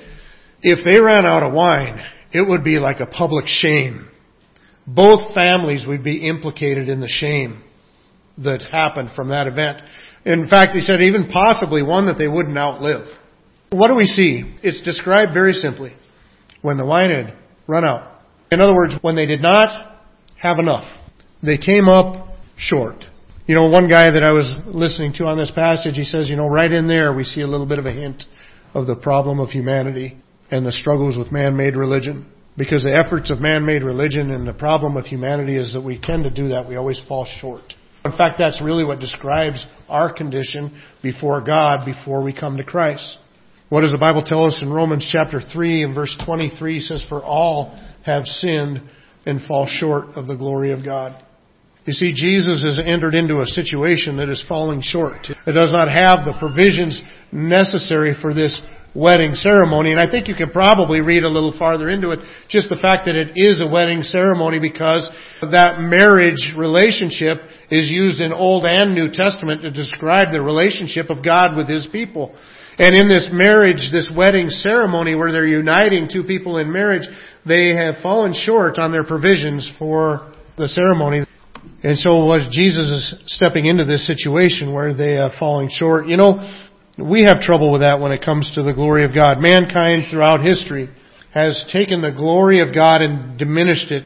if 0.61 0.85
they 0.85 0.99
ran 1.01 1.25
out 1.25 1.43
of 1.43 1.53
wine, 1.53 2.01
it 2.33 2.47
would 2.47 2.63
be 2.63 2.79
like 2.79 2.99
a 2.99 3.07
public 3.07 3.45
shame. 3.47 4.09
Both 4.87 5.33
families 5.33 5.85
would 5.87 6.03
be 6.03 6.27
implicated 6.27 6.89
in 6.89 6.99
the 6.99 7.07
shame 7.07 7.63
that 8.39 8.61
happened 8.71 9.09
from 9.15 9.29
that 9.29 9.47
event. 9.47 9.81
In 10.25 10.47
fact, 10.47 10.73
they 10.73 10.81
said 10.81 11.01
even 11.01 11.27
possibly 11.27 11.83
one 11.83 12.07
that 12.07 12.17
they 12.17 12.27
wouldn't 12.27 12.57
outlive. 12.57 13.07
What 13.69 13.87
do 13.87 13.95
we 13.95 14.05
see? 14.05 14.57
It's 14.63 14.81
described 14.83 15.33
very 15.33 15.53
simply. 15.53 15.93
When 16.61 16.77
the 16.77 16.85
wine 16.85 17.09
had 17.09 17.35
run 17.67 17.85
out. 17.85 18.21
In 18.51 18.61
other 18.61 18.73
words, 18.73 18.95
when 19.01 19.15
they 19.15 19.25
did 19.25 19.41
not 19.41 19.97
have 20.37 20.59
enough. 20.59 20.85
They 21.43 21.57
came 21.57 21.87
up 21.89 22.35
short. 22.57 23.03
You 23.47 23.55
know, 23.55 23.69
one 23.69 23.89
guy 23.89 24.11
that 24.11 24.23
I 24.23 24.31
was 24.31 24.55
listening 24.67 25.13
to 25.13 25.25
on 25.25 25.37
this 25.37 25.51
passage, 25.51 25.95
he 25.95 26.03
says, 26.03 26.29
you 26.29 26.35
know, 26.35 26.47
right 26.47 26.71
in 26.71 26.87
there 26.87 27.13
we 27.13 27.23
see 27.23 27.41
a 27.41 27.47
little 27.47 27.65
bit 27.65 27.79
of 27.79 27.85
a 27.85 27.91
hint 27.91 28.23
of 28.73 28.87
the 28.87 28.95
problem 28.95 29.39
of 29.39 29.49
humanity 29.49 30.17
and 30.51 30.65
the 30.65 30.71
struggles 30.71 31.17
with 31.17 31.31
man-made 31.31 31.75
religion. 31.75 32.27
Because 32.57 32.83
the 32.83 32.95
efforts 32.95 33.31
of 33.31 33.39
man-made 33.39 33.83
religion 33.83 34.31
and 34.31 34.47
the 34.47 34.53
problem 34.53 34.93
with 34.93 35.05
humanity 35.05 35.57
is 35.57 35.73
that 35.73 35.81
we 35.81 35.99
tend 36.01 36.25
to 36.25 36.29
do 36.29 36.49
that. 36.49 36.67
We 36.67 36.75
always 36.75 37.01
fall 37.07 37.25
short. 37.39 37.73
In 38.03 38.11
fact, 38.11 38.37
that's 38.37 38.61
really 38.61 38.83
what 38.83 38.99
describes 38.99 39.65
our 39.87 40.13
condition 40.13 40.79
before 41.01 41.41
God 41.41 41.85
before 41.85 42.23
we 42.23 42.33
come 42.33 42.57
to 42.57 42.63
Christ. 42.63 43.17
What 43.69 43.81
does 43.81 43.91
the 43.91 43.97
Bible 43.97 44.23
tell 44.23 44.45
us 44.45 44.59
in 44.61 44.71
Romans 44.71 45.07
chapter 45.11 45.39
3 45.39 45.83
and 45.83 45.95
verse 45.95 46.15
23 46.25 46.77
it 46.77 46.81
says, 46.81 47.03
For 47.07 47.23
all 47.23 47.79
have 48.05 48.25
sinned 48.25 48.81
and 49.25 49.41
fall 49.45 49.67
short 49.67 50.09
of 50.15 50.27
the 50.27 50.35
glory 50.35 50.71
of 50.71 50.83
God. 50.83 51.23
You 51.85 51.93
see, 51.93 52.13
Jesus 52.13 52.63
has 52.63 52.79
entered 52.83 53.15
into 53.15 53.41
a 53.41 53.45
situation 53.45 54.17
that 54.17 54.29
is 54.29 54.43
falling 54.47 54.81
short. 54.83 55.27
It 55.47 55.53
does 55.53 55.71
not 55.71 55.87
have 55.89 56.25
the 56.25 56.37
provisions 56.37 57.01
necessary 57.31 58.15
for 58.21 58.35
this 58.35 58.61
wedding 58.93 59.33
ceremony. 59.33 59.91
And 59.91 59.99
I 59.99 60.09
think 60.09 60.27
you 60.27 60.35
can 60.35 60.51
probably 60.51 61.01
read 61.01 61.23
a 61.23 61.29
little 61.29 61.57
farther 61.57 61.89
into 61.89 62.11
it, 62.11 62.19
just 62.49 62.69
the 62.69 62.75
fact 62.75 63.05
that 63.05 63.15
it 63.15 63.33
is 63.35 63.61
a 63.61 63.67
wedding 63.67 64.03
ceremony 64.03 64.59
because 64.59 65.09
that 65.41 65.79
marriage 65.79 66.53
relationship 66.57 67.39
is 67.71 67.89
used 67.89 68.19
in 68.19 68.33
Old 68.33 68.65
and 68.65 68.93
New 68.93 69.09
Testament 69.11 69.61
to 69.61 69.71
describe 69.71 70.31
the 70.31 70.41
relationship 70.41 71.09
of 71.09 71.23
God 71.23 71.55
with 71.55 71.67
His 71.67 71.87
people. 71.91 72.35
And 72.77 72.95
in 72.95 73.07
this 73.07 73.29
marriage, 73.31 73.89
this 73.91 74.11
wedding 74.15 74.49
ceremony 74.49 75.15
where 75.15 75.31
they're 75.31 75.47
uniting 75.47 76.09
two 76.11 76.23
people 76.23 76.57
in 76.57 76.71
marriage, 76.71 77.07
they 77.45 77.75
have 77.75 78.03
fallen 78.03 78.33
short 78.33 78.77
on 78.77 78.91
their 78.91 79.03
provisions 79.03 79.71
for 79.79 80.33
the 80.57 80.67
ceremony. 80.67 81.25
And 81.83 81.97
so 81.97 82.25
was 82.25 82.47
Jesus 82.51 83.15
stepping 83.25 83.65
into 83.65 83.85
this 83.85 84.05
situation 84.05 84.73
where 84.73 84.93
they 84.93 85.17
are 85.17 85.31
falling 85.39 85.69
short. 85.71 86.07
You 86.07 86.17
know, 86.17 86.37
We 86.97 87.23
have 87.23 87.41
trouble 87.41 87.71
with 87.71 87.81
that 87.81 87.99
when 87.99 88.11
it 88.11 88.23
comes 88.23 88.51
to 88.55 88.63
the 88.63 88.73
glory 88.73 89.03
of 89.05 89.13
God. 89.15 89.39
Mankind 89.39 90.05
throughout 90.11 90.43
history 90.43 90.89
has 91.33 91.63
taken 91.71 92.01
the 92.01 92.11
glory 92.11 92.59
of 92.59 92.75
God 92.75 93.01
and 93.01 93.39
diminished 93.39 93.91
it. 93.91 94.05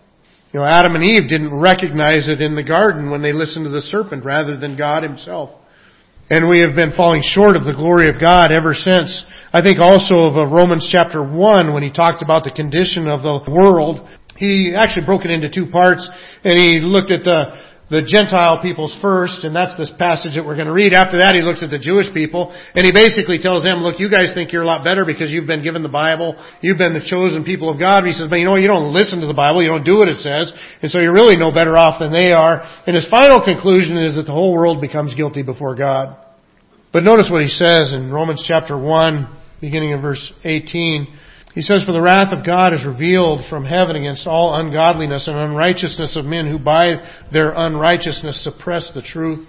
You 0.53 0.59
know, 0.61 0.65
Adam 0.65 0.95
and 0.95 1.03
Eve 1.03 1.27
didn't 1.27 1.53
recognize 1.53 2.29
it 2.29 2.39
in 2.39 2.55
the 2.55 2.63
garden 2.63 3.09
when 3.11 3.21
they 3.21 3.33
listened 3.33 3.65
to 3.65 3.71
the 3.71 3.81
serpent 3.81 4.23
rather 4.23 4.55
than 4.57 4.77
God 4.77 5.03
himself. 5.03 5.49
And 6.29 6.47
we 6.47 6.61
have 6.61 6.75
been 6.75 6.93
falling 6.95 7.21
short 7.23 7.55
of 7.55 7.65
the 7.65 7.73
glory 7.73 8.09
of 8.09 8.21
God 8.21 8.51
ever 8.51 8.73
since. 8.73 9.25
I 9.51 9.61
think 9.61 9.79
also 9.79 10.25
of 10.25 10.37
uh, 10.37 10.45
Romans 10.47 10.87
chapter 10.89 11.21
1 11.21 11.73
when 11.73 11.83
he 11.83 11.91
talked 11.91 12.23
about 12.23 12.43
the 12.43 12.51
condition 12.51 13.07
of 13.07 13.21
the 13.21 13.51
world. 13.51 14.07
He 14.37 14.75
actually 14.75 15.05
broke 15.05 15.25
it 15.25 15.31
into 15.31 15.49
two 15.49 15.71
parts 15.71 16.09
and 16.43 16.57
he 16.57 16.79
looked 16.79 17.11
at 17.11 17.23
the 17.23 17.65
the 17.89 18.01
Gentile 18.01 18.65
peoples 18.65 18.97
first, 18.97 19.45
and 19.45 19.53
that's 19.53 19.77
this 19.77 19.93
passage 20.01 20.33
that 20.33 20.41
we're 20.41 20.57
going 20.57 20.65
to 20.65 20.73
read. 20.73 20.93
After 20.97 21.21
that, 21.21 21.37
he 21.37 21.45
looks 21.45 21.61
at 21.61 21.69
the 21.69 21.77
Jewish 21.77 22.09
people, 22.17 22.49
and 22.49 22.81
he 22.81 22.89
basically 22.89 23.37
tells 23.37 23.61
them, 23.61 23.85
look, 23.85 24.01
you 24.01 24.09
guys 24.09 24.33
think 24.33 24.49
you're 24.49 24.65
a 24.65 24.69
lot 24.69 24.81
better 24.81 25.05
because 25.05 25.29
you've 25.29 25.45
been 25.45 25.61
given 25.61 25.85
the 25.85 25.91
Bible, 25.91 26.33
you've 26.65 26.81
been 26.81 26.97
the 26.97 27.05
chosen 27.05 27.45
people 27.45 27.69
of 27.69 27.77
God. 27.77 28.01
He 28.01 28.13
says, 28.17 28.25
but 28.25 28.41
you 28.41 28.49
know, 28.49 28.57
you 28.57 28.65
don't 28.65 28.89
listen 28.89 29.21
to 29.21 29.29
the 29.29 29.37
Bible, 29.37 29.61
you 29.61 29.69
don't 29.69 29.85
do 29.85 30.01
what 30.01 30.09
it 30.09 30.17
says, 30.17 30.49
and 30.81 30.89
so 30.89 30.97
you're 30.97 31.13
really 31.13 31.37
no 31.37 31.53
better 31.53 31.77
off 31.77 32.01
than 32.01 32.09
they 32.09 32.33
are. 32.33 32.65
And 32.89 32.97
his 32.97 33.05
final 33.05 33.37
conclusion 33.37 34.01
is 34.01 34.17
that 34.17 34.25
the 34.25 34.33
whole 34.33 34.53
world 34.57 34.81
becomes 34.81 35.13
guilty 35.13 35.45
before 35.45 35.77
God. 35.77 36.17
But 36.89 37.03
notice 37.03 37.29
what 37.29 37.43
he 37.45 37.53
says 37.53 37.93
in 37.93 38.09
Romans 38.09 38.43
chapter 38.47 38.73
1, 38.73 39.61
beginning 39.61 39.91
in 39.91 40.01
verse 40.01 40.33
18. 40.43 41.05
He 41.55 41.61
says, 41.61 41.83
For 41.83 41.93
the 41.93 42.01
wrath 42.01 42.37
of 42.37 42.45
God 42.45 42.73
is 42.73 42.85
revealed 42.85 43.49
from 43.49 43.63
heaven 43.63 43.95
against 43.95 44.27
all 44.27 44.59
ungodliness 44.59 45.29
and 45.29 45.37
unrighteousness 45.37 46.17
of 46.17 46.25
men 46.25 46.51
who 46.51 46.59
by 46.59 46.95
their 47.31 47.53
unrighteousness 47.55 48.43
suppress 48.43 48.91
the 48.93 49.01
truth. 49.01 49.47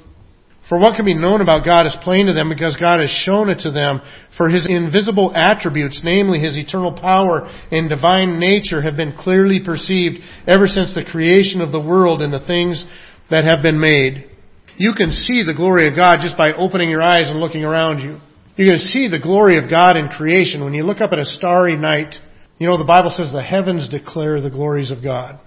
For 0.68 0.78
what 0.78 0.94
can 0.94 1.04
be 1.04 1.14
known 1.14 1.40
about 1.40 1.64
God 1.64 1.84
is 1.86 1.96
plain 2.02 2.26
to 2.26 2.32
them 2.32 2.48
because 2.48 2.76
God 2.76 3.00
has 3.00 3.10
shown 3.10 3.48
it 3.50 3.60
to 3.60 3.72
them. 3.72 4.00
For 4.36 4.48
His 4.48 4.66
invisible 4.68 5.32
attributes, 5.34 6.00
namely 6.04 6.38
His 6.38 6.56
eternal 6.56 6.92
power 6.92 7.46
and 7.72 7.88
divine 7.88 8.38
nature, 8.38 8.82
have 8.82 8.96
been 8.96 9.16
clearly 9.18 9.60
perceived 9.64 10.18
ever 10.46 10.68
since 10.68 10.94
the 10.94 11.04
creation 11.04 11.60
of 11.60 11.72
the 11.72 11.84
world 11.84 12.22
and 12.22 12.32
the 12.32 12.46
things 12.46 12.86
that 13.30 13.44
have 13.44 13.62
been 13.62 13.80
made. 13.80 14.30
You 14.76 14.92
can 14.96 15.10
see 15.10 15.42
the 15.42 15.54
glory 15.56 15.88
of 15.88 15.96
God 15.96 16.18
just 16.20 16.36
by 16.36 16.52
opening 16.52 16.90
your 16.90 17.02
eyes 17.02 17.30
and 17.30 17.40
looking 17.40 17.64
around 17.64 17.98
you. 17.98 18.20
You're 18.56 18.68
going 18.68 18.80
to 18.80 18.88
see 18.88 19.08
the 19.08 19.20
glory 19.20 19.62
of 19.62 19.68
God 19.68 19.98
in 19.98 20.08
creation. 20.08 20.64
When 20.64 20.72
you 20.72 20.82
look 20.82 21.02
up 21.02 21.12
at 21.12 21.18
a 21.18 21.26
starry 21.26 21.76
night, 21.76 22.14
you 22.58 22.66
know, 22.66 22.78
the 22.78 22.84
Bible 22.84 23.12
says 23.14 23.30
the 23.30 23.42
heavens 23.42 23.86
declare 23.88 24.40
the 24.40 24.50
glories 24.50 24.90
of 24.90 25.02
God. 25.02 25.38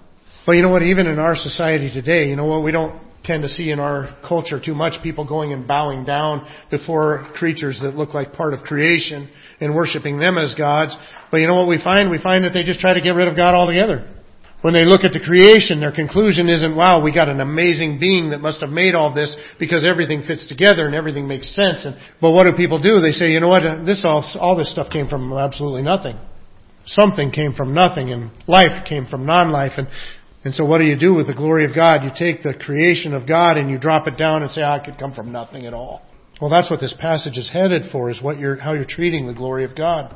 But 0.45 0.55
you 0.55 0.61
know 0.61 0.69
what? 0.69 0.83
Even 0.83 1.07
in 1.07 1.17
our 1.17 1.35
society 1.35 1.91
today, 1.91 2.29
you 2.29 2.35
know 2.35 2.45
what? 2.45 2.63
We 2.63 2.71
don't 2.71 3.01
tend 3.23 3.41
to 3.43 3.49
see 3.49 3.71
in 3.71 3.79
our 3.79 4.15
culture 4.27 4.61
too 4.63 4.75
much 4.75 5.01
people 5.01 5.27
going 5.27 5.53
and 5.53 5.67
bowing 5.67 6.05
down 6.05 6.47
before 6.69 7.27
creatures 7.33 7.79
that 7.81 7.95
look 7.95 8.13
like 8.13 8.33
part 8.33 8.53
of 8.53 8.61
creation 8.61 9.29
and 9.59 9.75
worshiping 9.75 10.19
them 10.19 10.37
as 10.37 10.53
gods. 10.55 10.95
But 11.31 11.37
you 11.37 11.47
know 11.47 11.55
what 11.55 11.67
we 11.67 11.81
find? 11.83 12.11
We 12.11 12.21
find 12.21 12.43
that 12.43 12.53
they 12.53 12.63
just 12.63 12.79
try 12.79 12.93
to 12.93 13.01
get 13.01 13.15
rid 13.15 13.27
of 13.27 13.35
God 13.35 13.55
altogether. 13.55 14.07
When 14.61 14.73
they 14.73 14.83
look 14.83 15.05
at 15.05 15.13
the 15.13 15.23
creation, 15.23 15.79
their 15.79 15.93
conclusion 15.93 16.49
isn't, 16.49 16.75
wow, 16.75 17.01
we 17.01 17.13
got 17.13 17.29
an 17.29 17.39
amazing 17.39 17.97
being 17.97 18.31
that 18.31 18.41
must 18.41 18.59
have 18.59 18.69
made 18.69 18.93
all 18.93 19.13
this 19.13 19.33
because 19.57 19.85
everything 19.87 20.23
fits 20.27 20.45
together 20.47 20.85
and 20.85 20.93
everything 20.93 21.27
makes 21.27 21.55
sense. 21.55 21.85
And, 21.85 21.95
but 22.19 22.31
what 22.31 22.43
do 22.43 22.57
people 22.57 22.77
do? 22.77 22.99
They 22.99 23.11
say, 23.11 23.31
you 23.31 23.39
know 23.39 23.47
what, 23.47 23.63
this 23.85 24.03
all, 24.05 24.25
all 24.37 24.57
this 24.57 24.69
stuff 24.69 24.91
came 24.91 25.07
from 25.07 25.31
absolutely 25.31 25.81
nothing. 25.81 26.19
Something 26.85 27.31
came 27.31 27.53
from 27.53 27.73
nothing 27.73 28.11
and 28.11 28.31
life 28.47 28.85
came 28.85 29.05
from 29.05 29.25
non-life. 29.25 29.73
And, 29.77 29.87
and 30.43 30.53
so 30.53 30.65
what 30.65 30.79
do 30.79 30.85
you 30.85 30.99
do 30.99 31.13
with 31.13 31.27
the 31.27 31.35
glory 31.35 31.63
of 31.63 31.73
God? 31.73 32.03
You 32.03 32.09
take 32.09 32.43
the 32.43 32.53
creation 32.53 33.13
of 33.13 33.25
God 33.25 33.55
and 33.55 33.69
you 33.69 33.79
drop 33.79 34.07
it 34.07 34.17
down 34.17 34.43
and 34.43 34.51
say, 34.51 34.61
oh, 34.61 34.75
it 34.75 34.83
could 34.83 34.99
come 34.99 35.13
from 35.13 35.31
nothing 35.31 35.67
at 35.67 35.73
all. 35.73 36.01
Well, 36.41 36.49
that's 36.49 36.69
what 36.69 36.81
this 36.81 36.95
passage 36.99 37.37
is 37.37 37.49
headed 37.49 37.91
for, 37.93 38.09
is 38.09 38.21
what 38.21 38.39
you're, 38.39 38.57
how 38.57 38.73
you're 38.73 38.85
treating 38.85 39.27
the 39.27 39.33
glory 39.33 39.63
of 39.63 39.75
God. 39.75 40.15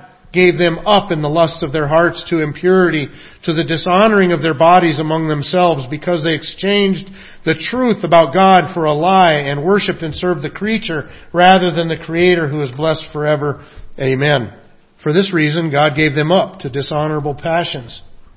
gave 0.33 0.57
them 0.57 0.79
up 0.79 1.11
in 1.11 1.21
the 1.21 1.29
lusts 1.29 1.63
of 1.63 1.73
their 1.73 1.87
hearts 1.87 2.25
to 2.29 2.41
impurity, 2.41 3.07
to 3.43 3.53
the 3.53 3.63
dishonoring 3.63 4.31
of 4.31 4.41
their 4.41 4.53
bodies 4.53 4.99
among 4.99 5.27
themselves, 5.27 5.85
because 5.89 6.23
they 6.23 6.33
exchanged 6.33 7.09
the 7.43 7.55
truth 7.55 8.03
about 8.03 8.33
God 8.33 8.73
for 8.73 8.85
a 8.85 8.93
lie 8.93 9.33
and 9.33 9.65
worshipped 9.65 10.03
and 10.03 10.15
served 10.15 10.43
the 10.43 10.49
creature 10.49 11.09
rather 11.33 11.71
than 11.73 11.87
the 11.87 12.03
Creator 12.03 12.47
who 12.47 12.61
is 12.61 12.71
blessed 12.71 13.05
forever. 13.11 13.65
Amen. 13.99 14.57
For 15.03 15.13
this 15.13 15.33
reason, 15.33 15.71
God 15.71 15.95
gave 15.95 16.13
them 16.13 16.31
up 16.31 16.59
to 16.59 16.69
dishonorable 16.69 17.35
passions. 17.35 18.01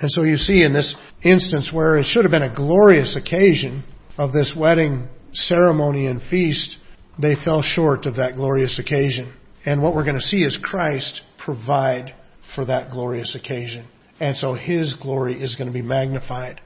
And 0.00 0.10
so 0.10 0.22
you 0.22 0.36
see 0.36 0.62
in 0.62 0.72
this 0.72 0.94
instance 1.22 1.70
where 1.72 1.98
it 1.98 2.04
should 2.04 2.24
have 2.24 2.30
been 2.30 2.42
a 2.42 2.54
glorious 2.54 3.16
occasion 3.16 3.84
of 4.16 4.32
this 4.32 4.54
wedding 4.56 5.08
ceremony 5.32 6.06
and 6.06 6.20
feast, 6.30 6.76
they 7.20 7.34
fell 7.44 7.62
short 7.62 8.06
of 8.06 8.16
that 8.16 8.34
glorious 8.36 8.78
occasion. 8.78 9.32
And 9.66 9.82
what 9.82 9.94
we're 9.94 10.04
going 10.04 10.16
to 10.16 10.20
see 10.20 10.44
is 10.44 10.58
Christ 10.62 11.22
provide 11.44 12.14
for 12.54 12.64
that 12.66 12.90
glorious 12.90 13.34
occasion. 13.34 13.86
And 14.20 14.36
so 14.36 14.54
His 14.54 14.96
glory 15.00 15.40
is 15.40 15.56
going 15.56 15.66
to 15.66 15.72
be 15.72 15.82
magnified. 15.82 16.60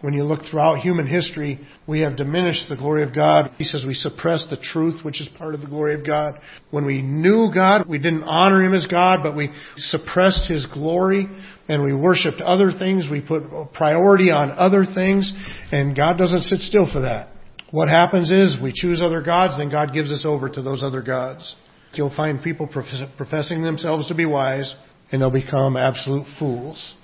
When 0.00 0.14
you 0.14 0.24
look 0.24 0.40
throughout 0.50 0.78
human 0.78 1.06
history, 1.06 1.60
we 1.86 2.00
have 2.00 2.16
diminished 2.16 2.70
the 2.70 2.76
glory 2.76 3.02
of 3.02 3.14
God. 3.14 3.50
He 3.58 3.64
says 3.64 3.84
we 3.86 3.92
suppress 3.92 4.46
the 4.48 4.56
truth, 4.56 5.04
which 5.04 5.20
is 5.20 5.28
part 5.36 5.54
of 5.54 5.60
the 5.60 5.68
glory 5.68 5.94
of 5.94 6.06
God. 6.06 6.40
When 6.70 6.86
we 6.86 7.02
knew 7.02 7.50
God, 7.52 7.86
we 7.86 7.98
didn't 7.98 8.22
honor 8.22 8.64
Him 8.64 8.72
as 8.72 8.86
God, 8.86 9.18
but 9.22 9.36
we 9.36 9.52
suppressed 9.76 10.48
His 10.48 10.66
glory 10.72 11.28
and 11.68 11.84
we 11.84 11.92
worshiped 11.92 12.40
other 12.40 12.72
things. 12.72 13.08
We 13.10 13.20
put 13.20 13.42
priority 13.74 14.30
on 14.30 14.52
other 14.52 14.84
things, 14.84 15.32
and 15.70 15.94
God 15.94 16.16
doesn't 16.16 16.42
sit 16.42 16.60
still 16.60 16.90
for 16.90 17.00
that. 17.00 17.28
What 17.70 17.88
happens 17.88 18.30
is 18.30 18.56
we 18.60 18.72
choose 18.74 19.00
other 19.00 19.22
gods, 19.22 19.58
then 19.58 19.70
God 19.70 19.92
gives 19.92 20.10
us 20.10 20.24
over 20.24 20.48
to 20.48 20.62
those 20.62 20.82
other 20.82 21.02
gods. 21.02 21.54
You'll 21.92 22.14
find 22.14 22.42
people 22.42 22.66
professing 22.66 23.62
themselves 23.62 24.08
to 24.08 24.14
be 24.14 24.24
wise, 24.24 24.74
and 25.12 25.20
they'll 25.20 25.30
become 25.30 25.76
absolute 25.76 26.26
fools. 26.38 26.94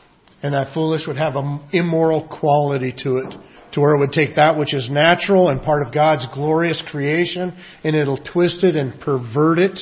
And 0.46 0.54
that 0.54 0.72
foolish 0.72 1.08
would 1.08 1.16
have 1.16 1.34
an 1.34 1.60
immoral 1.72 2.28
quality 2.28 2.94
to 2.98 3.16
it, 3.18 3.34
to 3.72 3.80
where 3.80 3.96
it 3.96 3.98
would 3.98 4.12
take 4.12 4.36
that 4.36 4.56
which 4.56 4.74
is 4.74 4.88
natural 4.88 5.48
and 5.48 5.60
part 5.60 5.84
of 5.84 5.92
God's 5.92 6.24
glorious 6.32 6.80
creation, 6.88 7.52
and 7.82 7.96
it'll 7.96 8.22
twist 8.32 8.62
it 8.62 8.76
and 8.76 9.00
pervert 9.00 9.58
it, 9.58 9.76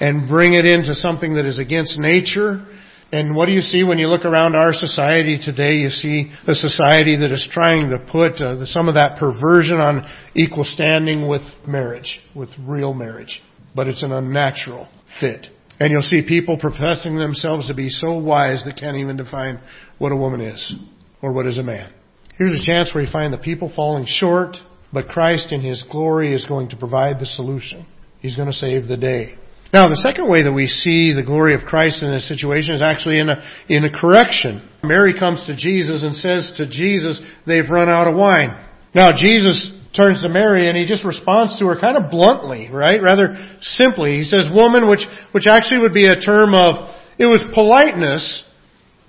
and 0.00 0.28
bring 0.28 0.52
it 0.52 0.66
into 0.66 0.94
something 0.94 1.36
that 1.36 1.46
is 1.46 1.58
against 1.58 1.98
nature, 1.98 2.66
and 3.10 3.34
what 3.34 3.46
do 3.46 3.52
you 3.52 3.62
see 3.62 3.84
when 3.84 3.98
you 3.98 4.06
look 4.08 4.26
around 4.26 4.54
our 4.54 4.74
society 4.74 5.38
today? 5.42 5.76
You 5.76 5.88
see 5.88 6.30
a 6.46 6.54
society 6.54 7.16
that 7.16 7.30
is 7.30 7.48
trying 7.50 7.88
to 7.88 7.98
put 7.98 8.40
uh, 8.40 8.66
some 8.66 8.88
of 8.88 8.94
that 8.94 9.18
perversion 9.18 9.76
on 9.76 10.06
equal 10.34 10.64
standing 10.64 11.26
with 11.26 11.42
marriage, 11.66 12.20
with 12.34 12.48
real 12.60 12.94
marriage. 12.94 13.42
But 13.74 13.86
it's 13.86 14.02
an 14.02 14.12
unnatural 14.12 14.88
fit. 15.20 15.46
And 15.82 15.90
you'll 15.90 16.02
see 16.02 16.22
people 16.22 16.56
professing 16.56 17.16
themselves 17.16 17.66
to 17.66 17.74
be 17.74 17.88
so 17.88 18.12
wise 18.12 18.62
that 18.64 18.76
can't 18.76 18.98
even 18.98 19.16
define 19.16 19.60
what 19.98 20.12
a 20.12 20.16
woman 20.16 20.40
is 20.40 20.72
or 21.20 21.32
what 21.32 21.44
is 21.44 21.58
a 21.58 21.64
man. 21.64 21.92
Here's 22.38 22.56
a 22.56 22.64
chance 22.64 22.94
where 22.94 23.02
you 23.02 23.10
find 23.10 23.32
the 23.32 23.38
people 23.38 23.72
falling 23.74 24.06
short, 24.06 24.56
but 24.92 25.08
Christ 25.08 25.50
in 25.50 25.60
His 25.60 25.84
glory 25.90 26.34
is 26.34 26.46
going 26.46 26.68
to 26.68 26.76
provide 26.76 27.18
the 27.18 27.26
solution. 27.26 27.84
He's 28.20 28.36
going 28.36 28.46
to 28.46 28.54
save 28.54 28.86
the 28.86 28.96
day. 28.96 29.34
Now, 29.74 29.88
the 29.88 29.96
second 29.96 30.30
way 30.30 30.44
that 30.44 30.52
we 30.52 30.68
see 30.68 31.12
the 31.12 31.24
glory 31.24 31.52
of 31.52 31.62
Christ 31.62 32.00
in 32.00 32.12
this 32.12 32.28
situation 32.28 32.76
is 32.76 32.82
actually 32.82 33.18
in 33.18 33.28
a, 33.28 33.42
in 33.68 33.84
a 33.84 33.90
correction. 33.90 34.62
Mary 34.84 35.18
comes 35.18 35.44
to 35.48 35.56
Jesus 35.56 36.04
and 36.04 36.14
says 36.14 36.52
to 36.58 36.70
Jesus, 36.70 37.20
they've 37.44 37.68
run 37.68 37.88
out 37.88 38.06
of 38.06 38.14
wine. 38.14 38.54
Now, 38.94 39.08
Jesus 39.10 39.76
turns 39.96 40.22
to 40.22 40.28
Mary 40.28 40.68
and 40.68 40.76
he 40.76 40.86
just 40.86 41.04
responds 41.04 41.58
to 41.58 41.66
her 41.66 41.78
kind 41.78 41.96
of 41.96 42.10
bluntly, 42.10 42.68
right? 42.72 43.02
Rather 43.02 43.36
simply. 43.60 44.18
He 44.18 44.24
says, 44.24 44.48
woman, 44.52 44.88
which, 44.88 45.04
which 45.32 45.46
actually 45.46 45.80
would 45.80 45.94
be 45.94 46.06
a 46.06 46.20
term 46.20 46.54
of, 46.54 46.88
it 47.18 47.26
was 47.26 47.44
politeness, 47.54 48.42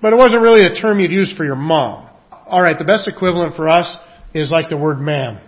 but 0.01 0.13
it 0.13 0.17
wasn't 0.17 0.41
really 0.41 0.65
a 0.65 0.79
term 0.79 0.99
you'd 0.99 1.11
use 1.11 1.33
for 1.35 1.45
your 1.45 1.55
mom. 1.55 2.09
Alright, 2.31 2.77
the 2.77 2.85
best 2.85 3.07
equivalent 3.07 3.55
for 3.55 3.69
us 3.69 3.97
is 4.33 4.51
like 4.51 4.69
the 4.69 4.77
word 4.77 4.99
ma'am. 4.99 5.39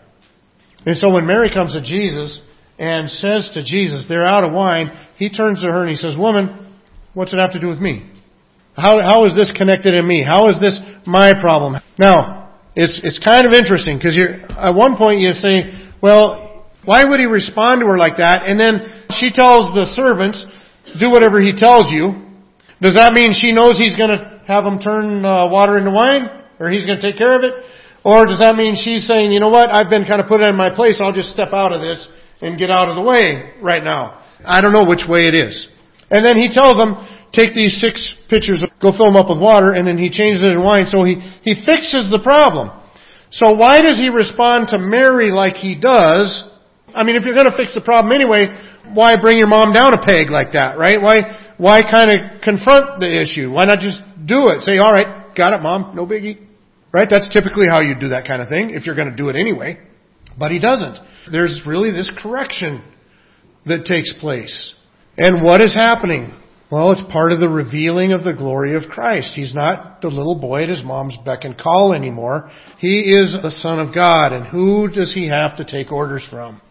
And 0.86 0.98
so 0.98 1.12
when 1.12 1.27
Mary 1.27 1.50
comes 1.54 1.74
to 1.74 1.82
Jesus 1.82 2.39
and 2.80 3.10
says 3.10 3.51
to 3.54 3.63
Jesus, 3.63 4.06
they're 4.08 4.25
out 4.25 4.44
of 4.44 4.54
wine, 4.54 4.92
he 5.18 5.30
turns 5.30 5.62
to 5.62 5.68
her 5.68 5.82
and 5.82 5.89
he 5.89 5.96
says, 5.96 6.15
woman, 6.18 6.74
what's 7.13 7.34
it 7.34 7.38
have 7.38 7.54
to 7.54 7.60
do 7.60 7.68
with 7.68 7.80
me? 7.80 8.10
How, 8.75 9.00
how 9.00 9.25
is 9.25 9.36
this 9.36 9.51
connected 9.56 9.94
in 9.94 10.08
me? 10.08 10.24
How 10.24 10.50
is 10.50 10.60
this 10.60 10.80
my 11.06 11.34
problem? 11.39 11.82
Now, 11.98 12.45
it's, 12.75 13.00
it's 13.03 13.20
kind 13.24 13.48
of 13.48 13.53
interesting 13.53 13.98
because 13.98 14.15
you're 14.15 14.36
at 14.51 14.75
one 14.75 14.98
point 14.98 15.20
you 15.20 15.32
say, 15.32 15.72
well, 16.01 16.67
why 16.84 17.03
would 17.03 17.20
he 17.20 17.25
respond 17.25 17.82
to 17.82 17.88
her 17.88 17.98
like 17.98 18.17
that? 18.17 18.46
And 18.46 18.60
then 18.60 19.08
she 19.17 19.32
tells 19.32 19.74
the 19.74 19.89
servants, 19.96 20.46
do 21.00 21.10
whatever 21.10 21.41
he 21.41 21.55
tells 21.55 21.89
you. 21.89 22.22
Does 22.82 22.96
that 22.96 23.13
mean 23.13 23.34
she 23.34 23.51
knows 23.51 23.79
he's 23.79 23.96
going 23.96 24.12
to 24.12 24.44
have 24.46 24.63
them 24.63 24.79
turn 24.79 25.25
uh, 25.25 25.50
water 25.50 25.77
into 25.77 25.89
wine? 25.89 26.29
Or 26.60 26.70
he's 26.70 26.86
going 26.86 27.00
to 27.00 27.03
take 27.03 27.17
care 27.17 27.36
of 27.36 27.44
it? 27.44 27.53
Or 28.05 28.27
does 28.27 28.38
that 28.39 28.55
mean 28.55 28.77
she's 28.77 29.08
saying, 29.08 29.32
you 29.32 29.39
know 29.39 29.50
what, 29.50 29.72
I've 29.72 29.89
been 29.89 30.05
kind 30.05 30.22
of 30.22 30.27
put 30.27 30.39
in 30.39 30.55
my 30.55 30.70
place, 30.70 31.01
I'll 31.01 31.15
just 31.15 31.34
step 31.34 31.50
out 31.51 31.74
of 31.74 31.82
this 31.82 32.08
and 32.39 32.60
get 32.60 32.70
out 32.70 32.88
of 32.88 32.96
the 32.96 33.01
way 33.01 33.58
right 33.63 33.84
now. 33.84 34.22
I 34.46 34.62
don't 34.62 34.74
know 34.74 34.86
which 34.86 35.10
way 35.10 35.25
it 35.25 35.34
is. 35.34 35.67
And 36.12 36.24
then 36.24 36.38
he 36.38 36.53
tells 36.53 36.77
them, 36.77 36.94
take 37.36 37.54
these 37.54 37.77
six 37.80 38.15
pitchers, 38.30 38.63
go 38.82 38.96
fill 38.96 39.12
them 39.12 39.20
up 39.20 39.30
with 39.30 39.39
water, 39.39 39.74
and 39.74 39.86
then 39.86 39.98
he 39.98 40.10
changes 40.10 40.42
it 40.42 40.56
in 40.56 40.63
wine. 40.63 40.88
So 40.88 41.04
he, 41.04 41.20
he 41.44 41.54
fixes 41.65 42.10
the 42.10 42.20
problem. 42.24 42.72
So 43.32 43.54
why 43.54 43.82
does 43.82 44.00
he 44.00 44.10
respond 44.10 44.70
to 44.70 44.80
Mary 44.80 45.30
like 45.30 45.56
he 45.56 45.75
does? 45.75 46.48
I 46.96 47.04
mean, 47.04 47.15
if 47.15 47.24
you're 47.24 47.36
going 47.36 47.51
to 47.51 47.58
fix 47.58 47.75
the 47.75 47.82
problem 47.82 48.15
anyway, 48.15 48.48
why 48.94 49.20
bring 49.20 49.38
your 49.38 49.48
mom 49.48 49.74
down 49.74 49.94
a 49.94 50.01
peg 50.01 50.30
like 50.30 50.54
that, 50.54 50.77
right? 50.77 51.01
Why, 51.01 51.51
why 51.58 51.82
kind 51.82 52.12
of 52.12 52.42
confront 52.42 53.00
the 53.00 53.12
issue? 53.12 53.51
Why 53.51 53.65
not 53.65 53.80
just 53.80 54.00
do 54.25 54.50
it? 54.50 54.62
Say, 54.62 54.80
alright, 54.80 55.36
got 55.36 55.54
it 55.54 55.62
mom, 55.62 55.96
no 55.96 56.06
biggie. 56.06 56.39
Right? 56.94 57.10
That's 57.12 57.27
typically 57.34 57.68
how 57.68 57.82
you 57.82 58.00
do 58.00 58.10
that 58.10 58.25
kind 58.25 58.42
of 58.42 58.48
thing, 58.48 58.70
if 58.70 58.86
you're 58.86 58.96
going 58.96 59.12
to 59.12 59.15
do 59.18 59.27
it 59.27 59.36
anyway. 59.36 59.77
But 60.39 60.51
he 60.51 60.60
doesn't. 60.60 60.98
There's 61.30 61.62
really 61.68 61.92
this 61.92 62.10
correction 62.24 62.82
that 63.65 63.84
takes 63.84 64.13
place. 64.22 64.74
And 65.18 65.44
what 65.44 65.60
is 65.60 65.74
happening? 65.75 66.32
Well, 66.72 66.92
it's 66.94 67.12
part 67.12 67.32
of 67.32 67.40
the 67.40 67.48
revealing 67.48 68.12
of 68.12 68.24
the 68.24 68.34
glory 68.34 68.76
of 68.76 68.90
Christ. 68.90 69.34
He's 69.36 69.54
not 69.54 70.02
the 70.02 70.08
little 70.08 70.36
boy 70.36 70.64
at 70.64 70.70
his 70.70 70.84
mom's 70.84 71.18
beck 71.24 71.44
and 71.44 71.58
call 71.58 71.94
anymore. 71.94 72.50
He 72.80 73.02
is 73.02 73.38
the 73.42 73.52
Son 73.52 73.80
of 73.80 73.94
God. 73.94 74.34
And 74.34 74.48
who 74.48 74.88
does 74.88 75.14
he 75.14 75.28
have 75.28 75.58
to 75.58 75.66
take 75.66 75.92
orders 75.92 76.26
from? 76.30 76.62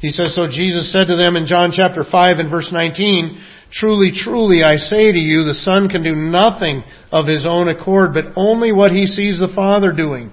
He 0.00 0.10
says, 0.10 0.34
so 0.34 0.48
Jesus 0.50 0.92
said 0.92 1.06
to 1.08 1.16
them 1.16 1.36
in 1.36 1.46
John 1.46 1.72
chapter 1.74 2.04
5 2.04 2.38
and 2.38 2.50
verse 2.50 2.70
19, 2.72 3.38
Truly, 3.70 4.12
truly, 4.14 4.62
I 4.62 4.76
say 4.76 5.12
to 5.12 5.18
you, 5.18 5.44
the 5.44 5.54
Son 5.54 5.88
can 5.88 6.02
do 6.02 6.14
nothing 6.14 6.82
of 7.10 7.26
his 7.26 7.44
own 7.46 7.68
accord, 7.68 8.14
but 8.14 8.32
only 8.36 8.72
what 8.72 8.92
he 8.92 9.06
sees 9.06 9.38
the 9.38 9.52
Father 9.54 9.92
doing. 9.92 10.30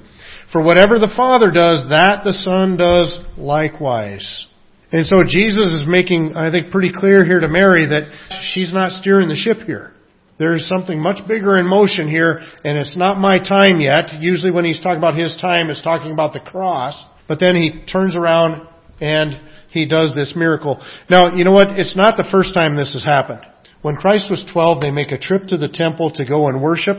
For 0.51 0.63
whatever 0.63 0.99
the 0.99 1.13
Father 1.15 1.51
does, 1.51 1.89
that 1.89 2.23
the 2.23 2.33
Son 2.33 2.77
does 2.77 3.19
likewise. 3.37 4.45
And 4.91 5.05
so 5.05 5.23
Jesus 5.23 5.67
is 5.73 5.85
making, 5.87 6.35
I 6.35 6.51
think, 6.51 6.71
pretty 6.71 6.91
clear 6.93 7.23
here 7.23 7.39
to 7.39 7.47
Mary 7.47 7.85
that 7.85 8.11
she's 8.53 8.73
not 8.73 8.91
steering 8.91 9.29
the 9.29 9.35
ship 9.35 9.59
here. 9.65 9.93
There's 10.37 10.67
something 10.67 10.99
much 10.99 11.25
bigger 11.27 11.57
in 11.57 11.67
motion 11.67 12.09
here, 12.09 12.41
and 12.63 12.77
it's 12.77 12.97
not 12.97 13.19
my 13.19 13.37
time 13.37 13.79
yet. 13.79 14.19
Usually 14.19 14.51
when 14.51 14.65
he's 14.65 14.81
talking 14.81 14.97
about 14.97 15.15
his 15.15 15.37
time, 15.39 15.69
it's 15.69 15.81
talking 15.81 16.11
about 16.11 16.33
the 16.33 16.39
cross. 16.39 17.05
But 17.27 17.39
then 17.39 17.55
he 17.55 17.85
turns 17.85 18.15
around 18.15 18.67
and 18.99 19.39
he 19.69 19.87
does 19.87 20.13
this 20.15 20.33
miracle. 20.35 20.83
Now, 21.09 21.35
you 21.35 21.45
know 21.45 21.51
what? 21.51 21.79
It's 21.79 21.95
not 21.95 22.17
the 22.17 22.27
first 22.29 22.53
time 22.53 22.75
this 22.75 22.93
has 22.93 23.05
happened. 23.05 23.41
When 23.81 23.95
Christ 23.95 24.29
was 24.29 24.43
12, 24.51 24.81
they 24.81 24.91
make 24.91 25.11
a 25.11 25.17
trip 25.17 25.47
to 25.47 25.57
the 25.57 25.69
temple 25.69 26.11
to 26.15 26.25
go 26.25 26.49
and 26.49 26.61
worship. 26.61 26.97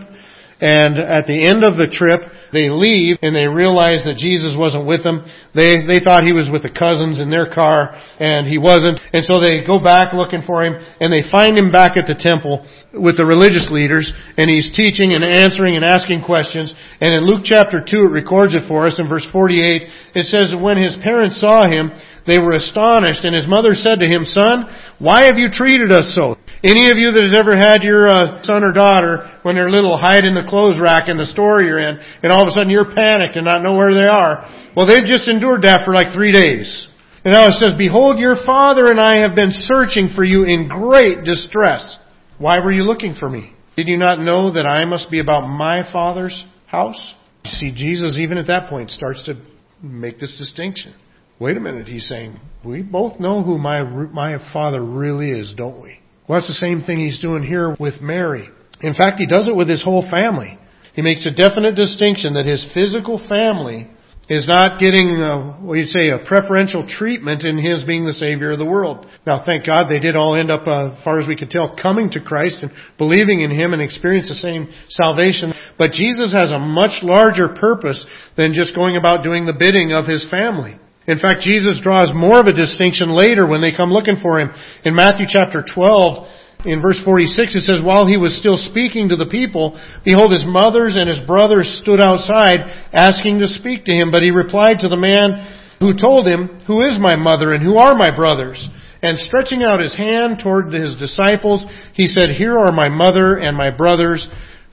And 0.62 0.94
at 0.94 1.26
the 1.26 1.42
end 1.42 1.66
of 1.66 1.74
the 1.74 1.90
trip, 1.90 2.22
they 2.54 2.70
leave 2.70 3.18
and 3.18 3.34
they 3.34 3.50
realize 3.50 4.06
that 4.06 4.14
Jesus 4.14 4.54
wasn't 4.54 4.86
with 4.86 5.02
them. 5.02 5.26
They, 5.58 5.82
they 5.82 5.98
thought 5.98 6.22
he 6.22 6.30
was 6.30 6.46
with 6.54 6.62
the 6.62 6.70
cousins 6.70 7.18
in 7.18 7.34
their 7.34 7.50
car 7.50 7.98
and 8.22 8.46
he 8.46 8.62
wasn't. 8.62 9.02
And 9.10 9.26
so 9.26 9.42
they 9.42 9.66
go 9.66 9.82
back 9.82 10.14
looking 10.14 10.46
for 10.46 10.62
him 10.62 10.78
and 11.02 11.10
they 11.10 11.26
find 11.26 11.58
him 11.58 11.74
back 11.74 11.98
at 11.98 12.06
the 12.06 12.14
temple 12.14 12.62
with 12.94 13.18
the 13.18 13.26
religious 13.26 13.74
leaders 13.74 14.06
and 14.38 14.46
he's 14.46 14.70
teaching 14.70 15.18
and 15.18 15.26
answering 15.26 15.74
and 15.74 15.82
asking 15.82 16.22
questions. 16.22 16.70
And 17.02 17.10
in 17.10 17.26
Luke 17.26 17.42
chapter 17.42 17.82
2 17.82 18.06
it 18.06 18.14
records 18.14 18.54
it 18.54 18.62
for 18.70 18.86
us 18.86 19.02
in 19.02 19.10
verse 19.10 19.26
48. 19.34 20.14
It 20.14 20.30
says 20.30 20.54
when 20.54 20.78
his 20.78 20.94
parents 21.02 21.42
saw 21.42 21.66
him, 21.66 21.90
they 22.26 22.38
were 22.38 22.54
astonished 22.54 23.24
and 23.24 23.34
his 23.34 23.48
mother 23.48 23.74
said 23.74 24.00
to 24.00 24.06
him, 24.06 24.24
son, 24.24 24.66
why 24.98 25.24
have 25.26 25.36
you 25.36 25.48
treated 25.50 25.90
us 25.90 26.14
so? 26.14 26.36
Any 26.62 26.90
of 26.90 26.96
you 26.96 27.10
that 27.10 27.26
has 27.26 27.34
ever 27.34 27.58
had 27.58 27.82
your 27.82 28.06
uh, 28.06 28.42
son 28.44 28.62
or 28.62 28.72
daughter, 28.72 29.40
when 29.42 29.56
they're 29.56 29.70
little, 29.70 29.98
hide 29.98 30.24
in 30.24 30.34
the 30.34 30.46
clothes 30.46 30.78
rack 30.78 31.08
in 31.08 31.18
the 31.18 31.26
store 31.26 31.60
you're 31.60 31.82
in, 31.82 31.98
and 32.22 32.30
all 32.30 32.42
of 32.42 32.48
a 32.48 32.52
sudden 32.52 32.70
you're 32.70 32.94
panicked 32.94 33.34
and 33.34 33.44
not 33.44 33.62
know 33.62 33.74
where 33.74 33.92
they 33.92 34.06
are. 34.06 34.46
Well, 34.76 34.86
they've 34.86 35.04
just 35.04 35.26
endured 35.26 35.62
that 35.62 35.84
for 35.84 35.92
like 35.92 36.14
three 36.14 36.30
days. 36.30 36.86
And 37.24 37.34
now 37.34 37.46
it 37.46 37.58
says, 37.58 37.74
Behold, 37.76 38.18
your 38.18 38.36
father 38.46 38.86
and 38.86 39.00
I 39.00 39.26
have 39.26 39.34
been 39.34 39.50
searching 39.50 40.10
for 40.14 40.22
you 40.22 40.44
in 40.44 40.68
great 40.68 41.24
distress. 41.24 41.98
Why 42.38 42.60
were 42.60 42.72
you 42.72 42.82
looking 42.82 43.14
for 43.14 43.28
me? 43.28 43.54
Did 43.76 43.88
you 43.88 43.96
not 43.96 44.18
know 44.20 44.52
that 44.52 44.66
I 44.66 44.84
must 44.84 45.10
be 45.10 45.18
about 45.18 45.48
my 45.48 45.82
father's 45.92 46.44
house? 46.66 47.14
See, 47.44 47.72
Jesus, 47.74 48.16
even 48.18 48.38
at 48.38 48.46
that 48.46 48.68
point, 48.68 48.90
starts 48.90 49.22
to 49.26 49.34
make 49.82 50.20
this 50.20 50.36
distinction. 50.38 50.94
Wait 51.42 51.56
a 51.56 51.60
minute, 51.60 51.88
he's 51.88 52.06
saying, 52.06 52.38
we 52.64 52.84
both 52.84 53.18
know 53.18 53.42
who 53.42 53.58
my, 53.58 53.82
my 53.82 54.38
father 54.52 54.80
really 54.80 55.32
is, 55.32 55.52
don't 55.56 55.82
we? 55.82 55.98
Well, 56.28 56.38
that's 56.38 56.46
the 56.46 56.54
same 56.54 56.82
thing 56.82 57.00
he's 57.00 57.18
doing 57.18 57.42
here 57.42 57.74
with 57.80 58.00
Mary. 58.00 58.48
In 58.80 58.94
fact, 58.94 59.18
he 59.18 59.26
does 59.26 59.48
it 59.48 59.56
with 59.56 59.68
his 59.68 59.82
whole 59.82 60.08
family. 60.08 60.56
He 60.94 61.02
makes 61.02 61.26
a 61.26 61.34
definite 61.34 61.74
distinction 61.74 62.34
that 62.34 62.46
his 62.46 62.64
physical 62.72 63.18
family 63.28 63.90
is 64.28 64.46
not 64.46 64.78
getting, 64.78 65.16
uh, 65.16 65.58
what 65.58 65.78
you'd 65.78 65.88
say, 65.88 66.10
a 66.10 66.24
preferential 66.24 66.86
treatment 66.86 67.42
in 67.42 67.58
his 67.58 67.82
being 67.82 68.04
the 68.04 68.12
Savior 68.12 68.52
of 68.52 68.60
the 68.60 68.64
world. 68.64 69.04
Now, 69.26 69.42
thank 69.44 69.66
God 69.66 69.90
they 69.90 69.98
did 69.98 70.14
all 70.14 70.36
end 70.36 70.52
up, 70.52 70.64
uh, 70.68 70.92
as 70.92 71.02
far 71.02 71.18
as 71.18 71.26
we 71.26 71.34
could 71.34 71.50
tell, 71.50 71.74
coming 71.74 72.08
to 72.10 72.20
Christ 72.20 72.58
and 72.62 72.70
believing 72.98 73.40
in 73.40 73.50
Him 73.50 73.72
and 73.72 73.82
experience 73.82 74.28
the 74.28 74.36
same 74.36 74.68
salvation. 74.90 75.52
But 75.76 75.90
Jesus 75.90 76.32
has 76.32 76.52
a 76.52 76.60
much 76.60 77.02
larger 77.02 77.48
purpose 77.48 78.06
than 78.36 78.54
just 78.54 78.76
going 78.76 78.96
about 78.96 79.24
doing 79.24 79.44
the 79.44 79.52
bidding 79.58 79.90
of 79.90 80.06
His 80.06 80.24
family. 80.30 80.78
In 81.08 81.18
fact, 81.18 81.40
Jesus 81.42 81.80
draws 81.82 82.12
more 82.14 82.38
of 82.38 82.46
a 82.46 82.52
distinction 82.52 83.10
later 83.10 83.46
when 83.46 83.60
they 83.60 83.74
come 83.74 83.90
looking 83.90 84.18
for 84.22 84.38
him. 84.38 84.50
In 84.84 84.94
Matthew 84.94 85.26
chapter 85.28 85.64
12, 85.66 86.28
in 86.64 86.80
verse 86.80 87.00
46, 87.04 87.56
it 87.56 87.62
says, 87.62 87.82
While 87.82 88.06
he 88.06 88.16
was 88.16 88.38
still 88.38 88.56
speaking 88.56 89.08
to 89.08 89.16
the 89.16 89.26
people, 89.26 89.74
behold, 90.04 90.32
his 90.32 90.46
mothers 90.46 90.94
and 90.96 91.08
his 91.08 91.18
brothers 91.26 91.80
stood 91.82 92.00
outside 92.00 92.62
asking 92.92 93.40
to 93.40 93.48
speak 93.48 93.84
to 93.86 93.92
him. 93.92 94.12
But 94.12 94.22
he 94.22 94.30
replied 94.30 94.78
to 94.80 94.88
the 94.88 94.96
man 94.96 95.42
who 95.80 95.98
told 95.98 96.28
him, 96.28 96.62
Who 96.66 96.86
is 96.86 96.98
my 97.00 97.16
mother 97.16 97.52
and 97.52 97.64
who 97.64 97.78
are 97.78 97.96
my 97.96 98.14
brothers? 98.14 98.62
And 99.02 99.18
stretching 99.18 99.64
out 99.64 99.80
his 99.80 99.96
hand 99.96 100.38
toward 100.40 100.72
his 100.72 100.96
disciples, 100.96 101.66
he 101.94 102.06
said, 102.06 102.30
Here 102.30 102.56
are 102.56 102.70
my 102.70 102.88
mother 102.88 103.34
and 103.34 103.56
my 103.56 103.70
brothers, 103.70 104.28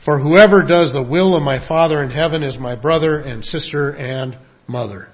for 0.06 0.20
whoever 0.20 0.62
does 0.62 0.94
the 0.94 1.02
will 1.02 1.36
of 1.36 1.42
my 1.42 1.68
Father 1.68 2.04
in 2.04 2.12
heaven 2.12 2.44
is 2.44 2.60
my 2.60 2.76
brother 2.76 3.18
and 3.18 3.44
sister 3.44 3.90
and 3.90 4.38
mother. 4.68 5.10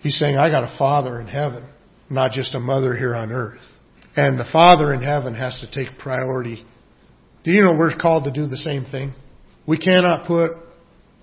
He's 0.00 0.18
saying, 0.18 0.36
I 0.36 0.50
got 0.50 0.64
a 0.64 0.76
father 0.78 1.20
in 1.20 1.26
heaven, 1.26 1.68
not 2.08 2.32
just 2.32 2.54
a 2.54 2.60
mother 2.60 2.96
here 2.96 3.14
on 3.14 3.32
earth. 3.32 3.60
And 4.16 4.38
the 4.38 4.48
father 4.52 4.92
in 4.92 5.02
heaven 5.02 5.34
has 5.34 5.60
to 5.60 5.70
take 5.70 5.98
priority. 5.98 6.64
Do 7.44 7.50
you 7.50 7.62
know 7.62 7.72
we're 7.72 7.96
called 7.96 8.24
to 8.24 8.32
do 8.32 8.46
the 8.46 8.56
same 8.56 8.84
thing? 8.84 9.14
We 9.66 9.78
cannot 9.78 10.26
put 10.26 10.52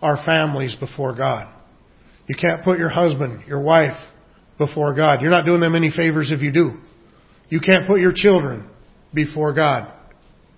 our 0.02 0.24
families 0.26 0.76
before 0.76 1.16
God. 1.16 1.52
You 2.28 2.36
can't 2.40 2.64
put 2.64 2.80
your 2.80 2.90
husband, 2.90 3.44
your 3.48 3.62
wife 3.62 3.98
before 4.58 4.94
God. 4.96 5.22
You're 5.22 5.32
not 5.32 5.46
doing 5.46 5.62
them 5.62 5.76
any 5.76 5.92
favors 5.92 6.32
if 6.32 6.42
you 6.42 6.52
do. 6.52 6.74
You 7.50 7.60
can't 7.60 7.88
put 7.88 8.00
your 8.00 8.14
children 8.14 8.68
before 9.14 9.54
God. 9.54 9.92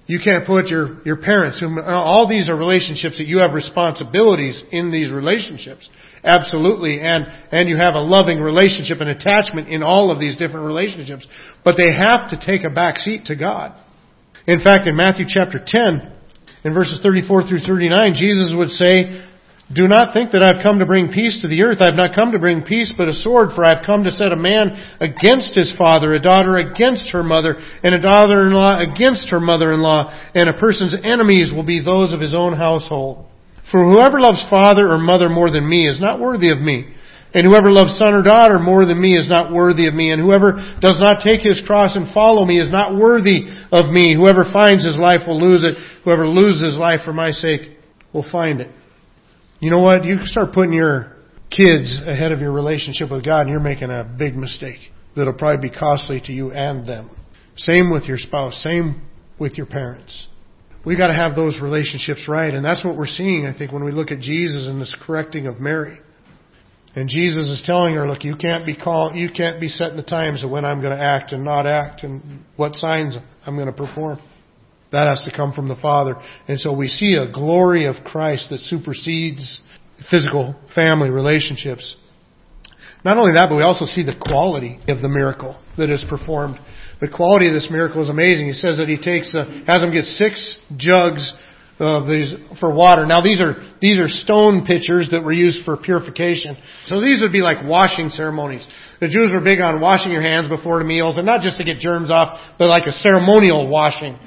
You 0.07 0.19
can't 0.23 0.47
put 0.47 0.67
your, 0.67 1.03
your 1.03 1.17
parents, 1.17 1.59
whom, 1.59 1.77
all 1.77 2.29
these 2.29 2.49
are 2.49 2.55
relationships 2.55 3.17
that 3.17 3.27
you 3.27 3.39
have 3.39 3.53
responsibilities 3.53 4.63
in 4.71 4.89
these 4.89 5.11
relationships. 5.11 5.89
Absolutely. 6.23 7.01
And, 7.01 7.27
and 7.51 7.67
you 7.67 7.75
have 7.75 7.93
a 7.93 7.99
loving 7.99 8.39
relationship 8.39 9.01
and 9.01 9.09
attachment 9.09 9.67
in 9.67 9.83
all 9.83 10.09
of 10.09 10.19
these 10.19 10.37
different 10.37 10.65
relationships. 10.65 11.27
But 11.65 11.75
they 11.75 11.91
have 11.91 12.29
to 12.31 12.39
take 12.39 12.63
a 12.63 12.73
back 12.73 12.97
seat 12.97 13.25
to 13.25 13.35
God. 13.35 13.75
In 14.47 14.63
fact, 14.63 14.87
in 14.87 14.95
Matthew 14.95 15.25
chapter 15.27 15.59
10, 15.63 16.13
in 16.63 16.73
verses 16.73 17.01
34 17.03 17.43
through 17.43 17.59
39, 17.59 18.13
Jesus 18.15 18.55
would 18.55 18.69
say, 18.69 19.26
Do 19.67 19.87
not 19.87 20.13
think 20.13 20.31
that 20.31 20.41
I've 20.41 20.63
come 20.63 20.79
to 20.79 20.85
bring 20.85 21.11
peace 21.11 21.41
to 21.41 21.49
the 21.49 21.63
earth. 21.63 21.81
I've 21.81 21.99
not 21.99 22.15
come 22.15 22.31
to 22.31 22.39
bring 22.39 22.63
peace, 22.63 22.93
but 22.95 23.09
a 23.09 23.13
sword, 23.13 23.49
for 23.53 23.65
I've 23.65 23.85
come 23.85 24.05
to 24.05 24.11
set 24.11 24.31
a 24.31 24.39
man 24.39 24.71
against 25.01 25.55
his 25.55 25.75
father, 25.77 26.13
a 26.13 26.21
daughter 26.21 26.55
against 26.55 27.11
her 27.11 27.21
mother, 27.21 27.59
and 27.83 27.93
a 27.93 27.99
daughter-in-law 27.99 28.79
against 28.79 29.27
her 29.27 29.41
mother-in-law, 29.41 30.31
and 30.35 30.47
a 30.47 30.53
person's 30.53 30.95
enemies 31.03 31.51
will 31.53 31.65
be 31.65 31.83
those 31.83 32.13
of 32.13 32.21
his 32.21 32.33
own 32.33 32.53
household. 32.53 33.25
For 33.69 33.83
whoever 33.83 34.21
loves 34.21 34.45
father 34.49 34.87
or 34.87 34.97
mother 34.97 35.27
more 35.27 35.51
than 35.51 35.67
me 35.67 35.85
is 35.85 35.99
not 35.99 36.21
worthy 36.21 36.49
of 36.49 36.59
me. 36.59 36.93
And 37.33 37.45
whoever 37.45 37.69
loves 37.69 37.97
son 37.97 38.13
or 38.13 38.23
daughter 38.23 38.59
more 38.59 38.85
than 38.85 39.01
me 39.01 39.17
is 39.17 39.27
not 39.27 39.51
worthy 39.51 39.87
of 39.87 39.93
me. 39.93 40.11
And 40.11 40.21
whoever 40.21 40.53
does 40.79 40.97
not 40.97 41.21
take 41.21 41.41
his 41.41 41.61
cross 41.67 41.97
and 41.97 42.13
follow 42.13 42.45
me 42.45 42.57
is 42.57 42.71
not 42.71 42.95
worthy 42.95 43.43
of 43.69 43.91
me. 43.91 44.15
Whoever 44.15 44.45
finds 44.53 44.85
his 44.85 44.97
life 44.97 45.27
will 45.27 45.39
lose 45.39 45.65
it. 45.65 45.75
Whoever 46.05 46.25
loses 46.25 46.63
his 46.63 46.79
life 46.79 47.01
for 47.03 47.11
my 47.11 47.31
sake 47.31 47.77
will 48.13 48.25
find 48.31 48.61
it. 48.61 48.71
You 49.59 49.71
know 49.71 49.81
what? 49.81 50.05
You 50.05 50.17
start 50.25 50.53
putting 50.53 50.73
your 50.73 51.15
kids 51.49 51.99
ahead 52.05 52.31
of 52.31 52.39
your 52.39 52.51
relationship 52.51 53.09
with 53.09 53.25
God 53.25 53.41
and 53.41 53.49
you're 53.49 53.59
making 53.59 53.89
a 53.89 54.03
big 54.17 54.35
mistake 54.35 54.79
that'll 55.15 55.33
probably 55.33 55.69
be 55.69 55.75
costly 55.75 56.21
to 56.25 56.31
you 56.31 56.51
and 56.51 56.87
them. 56.87 57.09
Same 57.55 57.91
with 57.91 58.03
your 58.03 58.19
spouse. 58.19 58.61
Same 58.61 59.01
with 59.39 59.57
your 59.57 59.65
parents. 59.65 60.27
We 60.85 60.95
gotta 60.95 61.15
have 61.15 61.35
those 61.35 61.59
relationships 61.59 62.27
right. 62.27 62.53
And 62.53 62.63
that's 62.63 62.85
what 62.85 62.95
we're 62.95 63.07
seeing, 63.07 63.47
I 63.47 63.57
think, 63.57 63.71
when 63.71 63.83
we 63.83 63.91
look 63.91 64.11
at 64.11 64.19
Jesus 64.19 64.67
and 64.67 64.79
this 64.79 64.95
correcting 65.05 65.47
of 65.47 65.59
Mary. 65.59 65.99
And 66.95 67.09
Jesus 67.09 67.45
is 67.45 67.63
telling 67.65 67.95
her, 67.95 68.07
look, 68.07 68.23
you 68.23 68.35
can't 68.35 68.65
be 68.65 68.75
call, 68.75 69.13
you 69.13 69.29
can't 69.35 69.59
be 69.59 69.67
setting 69.67 69.97
the 69.97 70.03
times 70.03 70.43
of 70.43 70.49
when 70.49 70.65
I'm 70.65 70.81
going 70.81 70.95
to 70.95 71.03
act 71.03 71.31
and 71.31 71.43
not 71.43 71.65
act 71.65 72.03
and 72.03 72.43
what 72.55 72.75
signs 72.75 73.17
I'm 73.45 73.55
going 73.55 73.67
to 73.67 73.73
perform. 73.73 74.19
That 74.91 75.07
has 75.07 75.23
to 75.29 75.35
come 75.35 75.53
from 75.53 75.67
the 75.67 75.75
Father. 75.75 76.15
And 76.47 76.59
so 76.59 76.75
we 76.75 76.87
see 76.87 77.15
a 77.15 77.31
glory 77.31 77.85
of 77.85 77.95
Christ 78.05 78.47
that 78.51 78.59
supersedes 78.59 79.59
physical 80.09 80.55
family 80.73 81.09
relationships. 81.09 81.95
Not 83.03 83.17
only 83.17 83.33
that, 83.33 83.49
but 83.49 83.55
we 83.55 83.63
also 83.63 83.85
see 83.85 84.03
the 84.03 84.17
quality 84.19 84.79
of 84.87 85.01
the 85.01 85.09
miracle 85.09 85.61
that 85.77 85.89
is 85.89 86.05
performed. 86.09 86.59
The 86.99 87.09
quality 87.09 87.47
of 87.47 87.53
this 87.53 87.69
miracle 87.69 88.01
is 88.01 88.09
amazing. 88.09 88.47
He 88.47 88.53
says 88.53 88.77
that 88.77 88.87
he 88.87 88.97
takes, 88.97 89.35
uh, 89.35 89.45
has 89.67 89.81
them 89.81 89.91
get 89.91 90.05
six 90.05 90.57
jugs 90.77 91.33
of 91.79 92.07
these 92.07 92.33
for 92.59 92.73
water. 92.73 93.05
Now 93.05 93.21
these 93.21 93.39
are 93.39 93.53
these 93.79 93.99
are 93.99 94.07
stone 94.07 94.65
pitchers 94.65 95.09
that 95.11 95.23
were 95.23 95.31
used 95.31 95.63
for 95.63 95.77
purification. 95.77 96.57
So 96.85 96.99
these 96.99 97.21
would 97.21 97.31
be 97.31 97.41
like 97.41 97.63
washing 97.63 98.09
ceremonies. 98.09 98.67
The 98.99 99.09
Jews 99.09 99.31
were 99.31 99.41
big 99.41 99.61
on 99.61 99.79
washing 99.79 100.11
your 100.11 100.23
hands 100.23 100.49
before 100.49 100.79
the 100.79 100.85
meals, 100.85 101.17
and 101.17 101.25
not 101.25 101.41
just 101.41 101.57
to 101.59 101.63
get 101.63 101.77
germs 101.77 102.09
off, 102.09 102.39
but 102.57 102.67
like 102.67 102.87
a 102.87 102.91
ceremonial 102.91 103.69
washing 103.69 104.17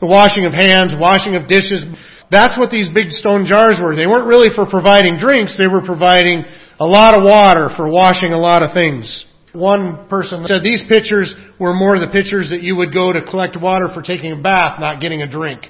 the 0.00 0.06
washing 0.06 0.44
of 0.44 0.52
hands, 0.52 0.92
washing 0.98 1.36
of 1.36 1.48
dishes. 1.48 1.84
That's 2.30 2.58
what 2.58 2.70
these 2.70 2.88
big 2.92 3.10
stone 3.10 3.46
jars 3.46 3.78
were. 3.80 3.94
They 3.94 4.06
weren't 4.06 4.26
really 4.26 4.50
for 4.54 4.66
providing 4.66 5.16
drinks, 5.16 5.56
they 5.56 5.68
were 5.68 5.82
providing 5.82 6.44
a 6.78 6.86
lot 6.86 7.16
of 7.16 7.24
water 7.24 7.70
for 7.76 7.88
washing 7.88 8.32
a 8.32 8.38
lot 8.38 8.62
of 8.62 8.74
things. 8.74 9.24
One 9.52 10.06
person 10.08 10.44
said 10.44 10.60
these 10.62 10.84
pitchers 10.86 11.34
were 11.58 11.72
more 11.72 11.98
the 11.98 12.12
pitchers 12.12 12.50
that 12.50 12.60
you 12.60 12.76
would 12.76 12.92
go 12.92 13.12
to 13.12 13.24
collect 13.24 13.56
water 13.56 13.88
for 13.88 14.02
taking 14.02 14.32
a 14.32 14.36
bath, 14.36 14.78
not 14.78 15.00
getting 15.00 15.22
a 15.22 15.30
drink. 15.30 15.64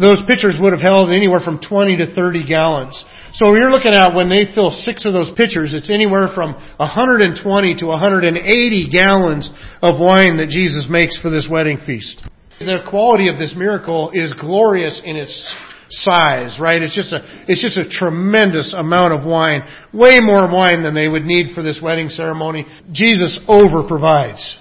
Those 0.00 0.22
pitchers 0.26 0.56
would 0.60 0.72
have 0.72 0.80
held 0.80 1.10
anywhere 1.10 1.40
from 1.40 1.58
20 1.58 1.96
to 1.96 2.14
30 2.14 2.46
gallons. 2.46 3.04
So 3.34 3.52
you're 3.58 3.70
looking 3.70 3.92
at 3.92 4.14
when 4.14 4.30
they 4.30 4.46
fill 4.54 4.70
six 4.70 5.04
of 5.04 5.12
those 5.12 5.32
pitchers, 5.36 5.74
it's 5.74 5.90
anywhere 5.90 6.28
from 6.34 6.54
120 6.78 7.74
to 7.74 7.86
180 7.86 8.90
gallons 8.90 9.50
of 9.82 9.98
wine 9.98 10.38
that 10.38 10.48
Jesus 10.48 10.86
makes 10.88 11.20
for 11.20 11.30
this 11.30 11.48
wedding 11.50 11.78
feast. 11.84 12.22
The 12.58 12.82
quality 12.88 13.28
of 13.28 13.38
this 13.38 13.54
miracle 13.56 14.10
is 14.12 14.34
glorious 14.34 15.00
in 15.04 15.16
its 15.16 15.32
size, 15.90 16.58
right? 16.60 16.82
It's 16.82 16.94
just 16.94 17.12
a, 17.12 17.20
it's 17.46 17.62
just 17.62 17.78
a 17.78 17.88
tremendous 17.88 18.74
amount 18.76 19.14
of 19.14 19.24
wine. 19.24 19.62
Way 19.92 20.20
more 20.20 20.50
wine 20.50 20.82
than 20.82 20.94
they 20.94 21.08
would 21.08 21.24
need 21.24 21.54
for 21.54 21.62
this 21.62 21.80
wedding 21.82 22.08
ceremony. 22.08 22.66
Jesus 22.92 23.40
over 23.48 23.86
provides. 23.86 24.58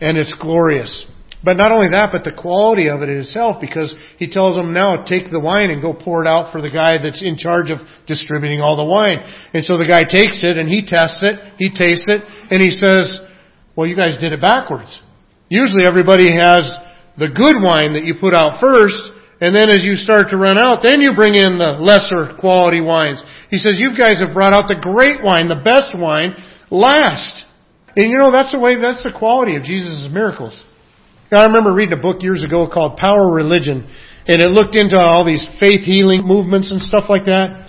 And 0.00 0.18
it's 0.18 0.34
glorious. 0.34 1.06
But 1.42 1.56
not 1.56 1.72
only 1.72 1.90
that, 1.90 2.10
but 2.12 2.24
the 2.24 2.36
quality 2.36 2.88
of 2.88 3.02
it 3.02 3.08
itself, 3.08 3.60
because 3.60 3.94
he 4.18 4.28
tells 4.28 4.56
them 4.56 4.72
now, 4.72 5.04
take 5.04 5.30
the 5.30 5.40
wine 5.40 5.70
and 5.70 5.80
go 5.80 5.94
pour 5.94 6.24
it 6.24 6.28
out 6.28 6.52
for 6.52 6.60
the 6.60 6.70
guy 6.70 6.98
that's 7.00 7.22
in 7.22 7.36
charge 7.36 7.70
of 7.70 7.78
distributing 8.06 8.60
all 8.60 8.76
the 8.76 8.84
wine. 8.84 9.18
And 9.54 9.64
so 9.64 9.78
the 9.78 9.86
guy 9.86 10.02
takes 10.02 10.42
it 10.42 10.58
and 10.58 10.68
he 10.68 10.84
tests 10.84 11.20
it, 11.22 11.38
he 11.56 11.70
tastes 11.70 12.04
it, 12.08 12.20
and 12.50 12.60
he 12.60 12.70
says, 12.70 13.20
well, 13.76 13.86
you 13.86 13.96
guys 13.96 14.18
did 14.20 14.32
it 14.32 14.40
backwards. 14.40 15.00
Usually 15.48 15.86
everybody 15.86 16.34
has 16.34 16.66
the 17.18 17.32
good 17.32 17.60
wine 17.62 17.94
that 17.94 18.04
you 18.04 18.14
put 18.20 18.34
out 18.34 18.60
first, 18.60 19.00
and 19.40 19.54
then 19.54 19.68
as 19.68 19.84
you 19.84 19.96
start 19.96 20.28
to 20.30 20.36
run 20.36 20.56
out, 20.56 20.80
then 20.82 21.00
you 21.00 21.12
bring 21.12 21.34
in 21.34 21.60
the 21.60 21.76
lesser 21.76 22.36
quality 22.40 22.80
wines. 22.80 23.22
He 23.50 23.58
says, 23.58 23.76
you 23.76 23.96
guys 23.96 24.20
have 24.20 24.32
brought 24.32 24.52
out 24.52 24.68
the 24.68 24.80
great 24.80 25.22
wine, 25.22 25.48
the 25.48 25.60
best 25.60 25.92
wine, 25.92 26.36
last. 26.70 27.44
And 27.96 28.10
you 28.10 28.18
know, 28.18 28.32
that's 28.32 28.52
the 28.52 28.60
way, 28.60 28.80
that's 28.80 29.04
the 29.04 29.12
quality 29.12 29.56
of 29.56 29.62
Jesus' 29.64 30.08
miracles. 30.12 30.56
I 31.32 31.44
remember 31.46 31.74
reading 31.74 31.98
a 31.98 32.00
book 32.00 32.22
years 32.22 32.44
ago 32.44 32.68
called 32.70 32.96
Power 32.96 33.34
Religion, 33.34 33.88
and 34.28 34.40
it 34.40 34.48
looked 34.48 34.76
into 34.76 34.96
all 34.96 35.24
these 35.24 35.44
faith 35.58 35.82
healing 35.82 36.22
movements 36.24 36.70
and 36.70 36.80
stuff 36.80 37.08
like 37.08 37.26
that. 37.26 37.68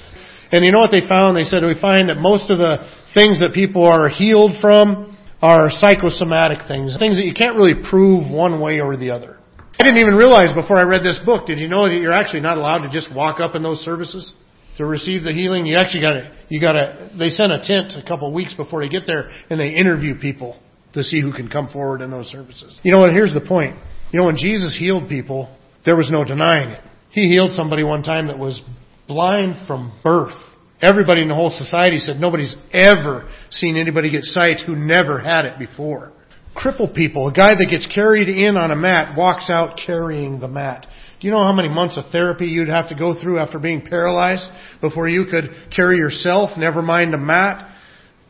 And 0.51 0.63
you 0.63 0.71
know 0.71 0.79
what 0.79 0.91
they 0.91 1.07
found? 1.07 1.35
They 1.35 1.43
said 1.43 1.63
we 1.63 1.79
find 1.79 2.09
that 2.09 2.17
most 2.17 2.49
of 2.49 2.59
the 2.59 2.87
things 3.13 3.39
that 3.39 3.51
people 3.53 3.83
are 3.83 4.09
healed 4.09 4.51
from 4.61 5.17
are 5.41 5.69
psychosomatic 5.69 6.67
things, 6.67 6.95
things 6.97 7.17
that 7.17 7.25
you 7.25 7.33
can't 7.33 7.57
really 7.57 7.75
prove 7.89 8.31
one 8.31 8.61
way 8.61 8.79
or 8.79 8.95
the 8.95 9.11
other. 9.11 9.36
I 9.79 9.83
didn't 9.83 9.99
even 9.99 10.15
realize 10.15 10.53
before 10.55 10.79
I 10.79 10.83
read 10.83 11.03
this 11.03 11.19
book, 11.23 11.45
did 11.45 11.59
you 11.59 11.67
know 11.67 11.87
that 11.87 11.95
you're 12.01 12.13
actually 12.13 12.39
not 12.39 12.57
allowed 12.57 12.79
to 12.79 12.89
just 12.89 13.13
walk 13.13 13.39
up 13.39 13.53
in 13.53 13.61
those 13.61 13.79
services 13.79 14.31
to 14.77 14.85
receive 14.85 15.21
the 15.23 15.31
healing? 15.31 15.67
You 15.67 15.77
actually 15.77 16.01
gotta, 16.01 16.35
you 16.49 16.59
gotta, 16.59 17.11
they 17.17 17.29
send 17.29 17.51
a 17.51 17.61
tent 17.61 17.93
a 17.93 18.01
couple 18.07 18.27
of 18.27 18.33
weeks 18.33 18.55
before 18.55 18.81
they 18.81 18.89
get 18.89 19.03
there 19.05 19.29
and 19.51 19.59
they 19.59 19.69
interview 19.69 20.19
people 20.19 20.59
to 20.93 21.03
see 21.03 21.21
who 21.21 21.31
can 21.31 21.47
come 21.47 21.69
forward 21.69 22.01
in 22.01 22.09
those 22.09 22.25
services. 22.25 22.79
You 22.81 22.91
know 22.91 23.01
what, 23.01 23.13
here's 23.13 23.35
the 23.35 23.45
point. 23.47 23.75
You 24.11 24.19
know, 24.19 24.25
when 24.25 24.35
Jesus 24.35 24.75
healed 24.77 25.09
people, 25.09 25.55
there 25.85 25.95
was 25.95 26.09
no 26.09 26.23
denying 26.23 26.69
it. 26.69 26.81
He 27.11 27.27
healed 27.27 27.51
somebody 27.51 27.83
one 27.83 28.01
time 28.01 28.27
that 28.27 28.39
was 28.39 28.59
blind 29.07 29.67
from 29.67 29.93
birth. 30.03 30.33
Everybody 30.81 31.21
in 31.21 31.27
the 31.27 31.35
whole 31.35 31.51
society 31.51 31.99
said 31.99 32.17
nobody's 32.17 32.55
ever 32.73 33.29
seen 33.51 33.77
anybody 33.77 34.09
get 34.09 34.23
sight 34.23 34.61
who 34.65 34.75
never 34.75 35.19
had 35.19 35.45
it 35.45 35.59
before 35.59 36.13
cripple 36.57 36.93
people. 36.93 37.27
A 37.27 37.33
guy 37.33 37.51
that 37.51 37.67
gets 37.69 37.87
carried 37.93 38.27
in 38.27 38.57
on 38.57 38.71
a 38.71 38.75
mat 38.75 39.17
walks 39.17 39.49
out 39.49 39.79
carrying 39.85 40.39
the 40.39 40.47
mat. 40.47 40.87
Do 41.19 41.27
you 41.27 41.33
know 41.33 41.43
how 41.43 41.53
many 41.53 41.69
months 41.69 41.97
of 41.97 42.11
therapy 42.11 42.45
you'd 42.45 42.69
have 42.69 42.89
to 42.89 42.95
go 42.95 43.19
through 43.19 43.39
after 43.39 43.59
being 43.59 43.81
paralyzed 43.81 44.47
before 44.81 45.07
you 45.07 45.25
could 45.25 45.49
carry 45.75 45.97
yourself, 45.97 46.57
never 46.57 46.81
mind 46.81 47.13
a 47.13 47.17
mat? 47.17 47.76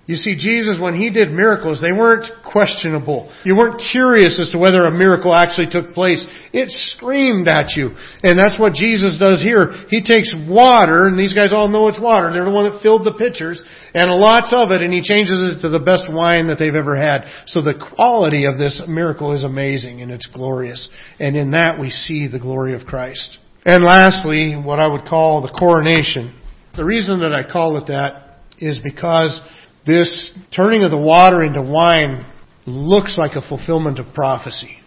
You 0.08 0.16
see, 0.16 0.36
Jesus, 0.40 0.80
when 0.80 0.96
He 0.96 1.12
did 1.12 1.32
miracles, 1.32 1.82
they 1.82 1.92
weren't 1.92 2.32
questionable. 2.50 3.30
You 3.44 3.58
weren't 3.58 3.82
curious 3.92 4.40
as 4.40 4.50
to 4.52 4.58
whether 4.58 4.86
a 4.86 4.98
miracle 4.98 5.36
actually 5.36 5.68
took 5.70 5.94
place. 5.94 6.26
It 6.54 6.70
screamed 6.96 7.50
at 7.50 7.76
you. 7.76 7.92
And 8.24 8.40
that's 8.40 8.58
what 8.58 8.72
Jesus 8.72 9.18
does 9.20 9.44
here. 9.44 9.74
He 9.90 10.02
takes 10.02 10.34
water, 10.48 11.08
and 11.08 11.20
these 11.20 11.34
guys 11.34 11.52
all 11.52 11.68
know 11.68 11.90
it's 11.90 12.00
water. 12.00 12.32
They're 12.32 12.46
the 12.46 12.56
one 12.56 12.72
that 12.72 12.82
filled 12.82 13.06
the 13.06 13.20
pitchers, 13.20 13.62
and 13.94 14.10
lots 14.10 14.54
of 14.56 14.72
it, 14.72 14.82
and 14.82 14.94
He 14.94 15.04
changes 15.04 15.58
it 15.58 15.62
to 15.64 15.70
the 15.70 15.84
best 15.84 16.08
wine 16.10 16.48
that 16.48 16.58
they've 16.58 16.74
ever 16.74 16.96
had. 16.96 17.26
So 17.46 17.62
the 17.62 17.76
quality 17.76 18.46
of 18.46 18.58
this 18.58 18.82
miracle 18.88 19.34
is 19.34 19.44
amazing, 19.44 20.02
and 20.02 20.10
it's 20.10 20.28
glorious. 20.28 20.88
And 21.20 21.36
in 21.36 21.52
that 21.52 21.82
we 21.82 21.90
see 21.90 22.30
the 22.32 22.40
glory 22.40 22.74
of 22.74 22.88
Christ. 22.88 23.40
And 23.66 23.84
lastly, 23.84 24.56
what 24.56 24.80
I 24.80 24.88
would 24.88 25.04
call 25.04 25.42
the 25.42 25.52
coronation. 25.52 26.34
The 26.78 26.86
reason 26.86 27.20
that 27.20 27.34
I 27.34 27.44
call 27.44 27.76
it 27.76 27.88
that 27.88 28.24
is 28.60 28.80
because 28.82 29.42
this 29.88 30.38
turning 30.56 30.84
of 30.84 30.92
the 30.92 30.98
water 30.98 31.44
into 31.44 31.62
wine 31.62 32.26
looks 32.66 33.18
like 33.18 33.32
a 33.36 33.48
fulfillment 33.48 33.98
of 34.00 34.14
prophecy. 34.14 34.78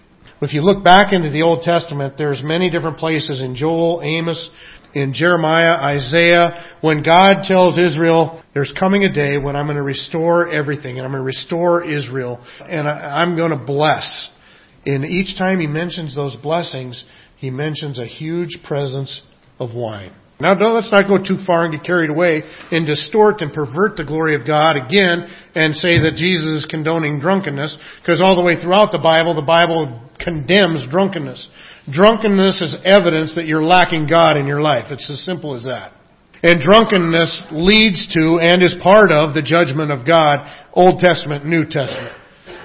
If 0.42 0.52
you 0.52 0.62
look 0.62 0.84
back 0.84 1.12
into 1.12 1.30
the 1.30 1.42
Old 1.42 1.62
Testament, 1.62 2.14
there's 2.16 2.40
many 2.42 2.70
different 2.70 2.98
places 2.98 3.40
in 3.40 3.56
Joel, 3.56 4.00
Amos, 4.04 4.50
in 4.94 5.12
Jeremiah, 5.14 5.74
Isaiah, 5.96 6.76
when 6.80 7.02
God 7.02 7.44
tells 7.44 7.78
Israel, 7.78 8.42
there's 8.54 8.72
coming 8.78 9.04
a 9.04 9.12
day 9.12 9.38
when 9.38 9.56
I'm 9.56 9.66
going 9.66 9.76
to 9.76 9.82
restore 9.82 10.50
everything 10.50 10.96
and 10.96 11.06
I'm 11.06 11.12
going 11.12 11.22
to 11.22 11.26
restore 11.26 11.84
Israel 11.84 12.44
and 12.60 12.88
I'm 12.88 13.36
going 13.36 13.50
to 13.50 13.64
bless. 13.64 14.30
And 14.84 15.04
each 15.04 15.38
time 15.38 15.60
he 15.60 15.66
mentions 15.66 16.14
those 16.14 16.36
blessings, 16.36 17.04
he 17.36 17.50
mentions 17.50 17.98
a 17.98 18.06
huge 18.06 18.58
presence 18.66 19.22
of 19.58 19.74
wine. 19.74 20.14
Now 20.40 20.54
don't, 20.54 20.74
let's 20.74 20.90
not 20.90 21.06
go 21.06 21.18
too 21.18 21.42
far 21.46 21.64
and 21.64 21.74
get 21.74 21.84
carried 21.84 22.10
away 22.10 22.42
and 22.70 22.86
distort 22.86 23.42
and 23.42 23.52
pervert 23.52 23.96
the 23.96 24.04
glory 24.04 24.34
of 24.34 24.46
God 24.46 24.76
again 24.76 25.28
and 25.54 25.74
say 25.74 26.00
that 26.00 26.16
Jesus 26.16 26.64
is 26.64 26.66
condoning 26.70 27.20
drunkenness 27.20 27.76
because 28.00 28.20
all 28.20 28.36
the 28.36 28.42
way 28.42 28.60
throughout 28.60 28.92
the 28.92 28.98
Bible, 28.98 29.34
the 29.34 29.42
Bible 29.42 30.00
condemns 30.18 30.86
drunkenness. 30.90 31.48
Drunkenness 31.90 32.62
is 32.62 32.74
evidence 32.84 33.34
that 33.34 33.46
you're 33.46 33.62
lacking 33.62 34.06
God 34.06 34.36
in 34.36 34.46
your 34.46 34.60
life. 34.60 34.86
It's 34.90 35.10
as 35.10 35.24
simple 35.24 35.54
as 35.54 35.64
that. 35.64 35.92
And 36.42 36.60
drunkenness 36.60 37.52
leads 37.52 38.08
to 38.14 38.38
and 38.40 38.62
is 38.62 38.74
part 38.82 39.12
of 39.12 39.34
the 39.34 39.42
judgment 39.42 39.90
of 39.90 40.06
God, 40.06 40.48
Old 40.72 40.98
Testament, 40.98 41.44
New 41.44 41.64
Testament. 41.64 42.16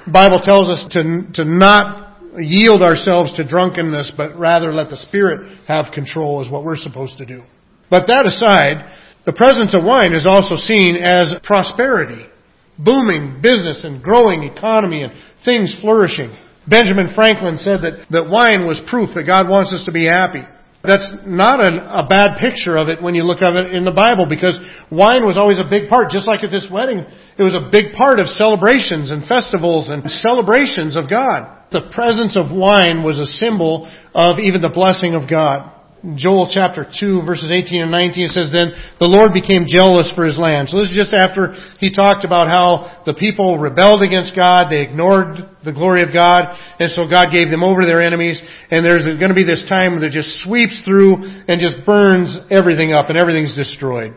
The 0.05 0.11
Bible 0.11 0.39
tells 0.39 0.69
us 0.69 0.87
to, 0.91 1.23
to 1.33 1.43
not 1.43 2.05
yield 2.37 2.81
ourselves 2.81 3.33
to 3.35 3.47
drunkenness, 3.47 4.13
but 4.15 4.37
rather 4.37 4.71
let 4.71 4.89
the 4.89 4.97
Spirit 4.97 5.59
have 5.67 5.93
control 5.93 6.41
is 6.41 6.49
what 6.49 6.63
we're 6.63 6.77
supposed 6.77 7.17
to 7.17 7.25
do. 7.25 7.43
But 7.89 8.07
that 8.07 8.25
aside, 8.25 8.91
The 9.25 9.33
presence 9.33 9.73
of 9.73 9.83
wine 9.83 10.13
is 10.13 10.29
also 10.29 10.53
seen 10.55 10.97
as 11.01 11.33
prosperity, 11.41 12.29
booming 12.77 13.41
business 13.41 13.83
and 13.83 14.01
growing 14.01 14.43
economy 14.43 15.01
and 15.01 15.13
things 15.43 15.75
flourishing. 15.81 16.29
Benjamin 16.69 17.09
Franklin 17.13 17.57
said 17.57 17.81
that, 17.81 18.05
that 18.11 18.29
wine 18.29 18.69
was 18.69 18.81
proof 18.89 19.09
that 19.17 19.25
God 19.25 19.49
wants 19.49 19.73
us 19.73 19.83
to 19.85 19.91
be 19.91 20.05
happy. 20.05 20.45
That's 20.85 21.09
not 21.25 21.57
a, 21.57 22.05
a 22.05 22.07
bad 22.07 22.37
picture 22.37 22.77
of 22.77 22.89
it 22.89 23.01
when 23.01 23.17
you 23.17 23.25
look 23.25 23.41
at 23.41 23.57
it 23.57 23.73
in 23.73 23.85
the 23.85 23.97
Bible 23.97 24.29
because 24.29 24.61
wine 24.93 25.25
was 25.25 25.37
always 25.37 25.57
a 25.57 25.65
big 25.65 25.89
part. 25.89 26.13
Just 26.13 26.29
like 26.29 26.45
at 26.45 26.53
this 26.53 26.69
wedding, 26.69 27.01
it 27.01 27.41
was 27.41 27.57
a 27.57 27.73
big 27.73 27.97
part 27.97 28.21
of 28.21 28.29
celebrations 28.29 29.09
and 29.09 29.25
festivals 29.25 29.89
and 29.89 30.05
celebrations 30.05 30.93
of 30.93 31.09
God. 31.09 31.49
The 31.73 31.89
presence 31.89 32.37
of 32.37 32.53
wine 32.53 33.01
was 33.01 33.17
a 33.17 33.25
symbol 33.25 33.89
of 34.13 34.37
even 34.37 34.61
the 34.61 34.69
blessing 34.69 35.17
of 35.17 35.25
God. 35.25 35.73
Joel 36.13 36.45
chapter 36.53 36.85
2 36.85 37.25
verses 37.25 37.49
18 37.49 37.81
and 37.81 37.91
19 37.91 38.29
it 38.29 38.29
says, 38.29 38.53
Then 38.53 38.69
the 39.01 39.09
Lord 39.09 39.33
became 39.33 39.65
jealous 39.65 40.13
for 40.13 40.21
his 40.21 40.37
land. 40.37 40.69
So 40.69 40.77
this 40.77 40.93
is 40.93 40.97
just 40.97 41.17
after 41.17 41.57
he 41.81 41.89
talked 41.89 42.21
about 42.21 42.45
how 42.45 43.01
the 43.09 43.17
people 43.17 43.57
rebelled 43.57 44.05
against 44.05 44.37
God, 44.37 44.69
they 44.69 44.85
ignored 44.85 45.41
the 45.65 45.73
glory 45.73 46.05
of 46.05 46.13
God, 46.13 46.53
and 46.77 46.93
so 46.93 47.09
God 47.09 47.33
gave 47.33 47.49
them 47.49 47.65
over 47.65 47.81
to 47.81 47.89
their 47.89 48.05
enemies, 48.05 48.37
and 48.69 48.85
there's 48.85 49.09
going 49.17 49.33
to 49.33 49.37
be 49.37 49.47
this 49.47 49.65
time 49.65 49.97
that 50.05 50.13
just 50.13 50.45
sweeps 50.45 50.77
through 50.85 51.25
and 51.49 51.57
just 51.57 51.81
burns 51.89 52.37
everything 52.53 52.93
up 52.93 53.09
and 53.09 53.17
everything's 53.17 53.57
destroyed. 53.57 54.13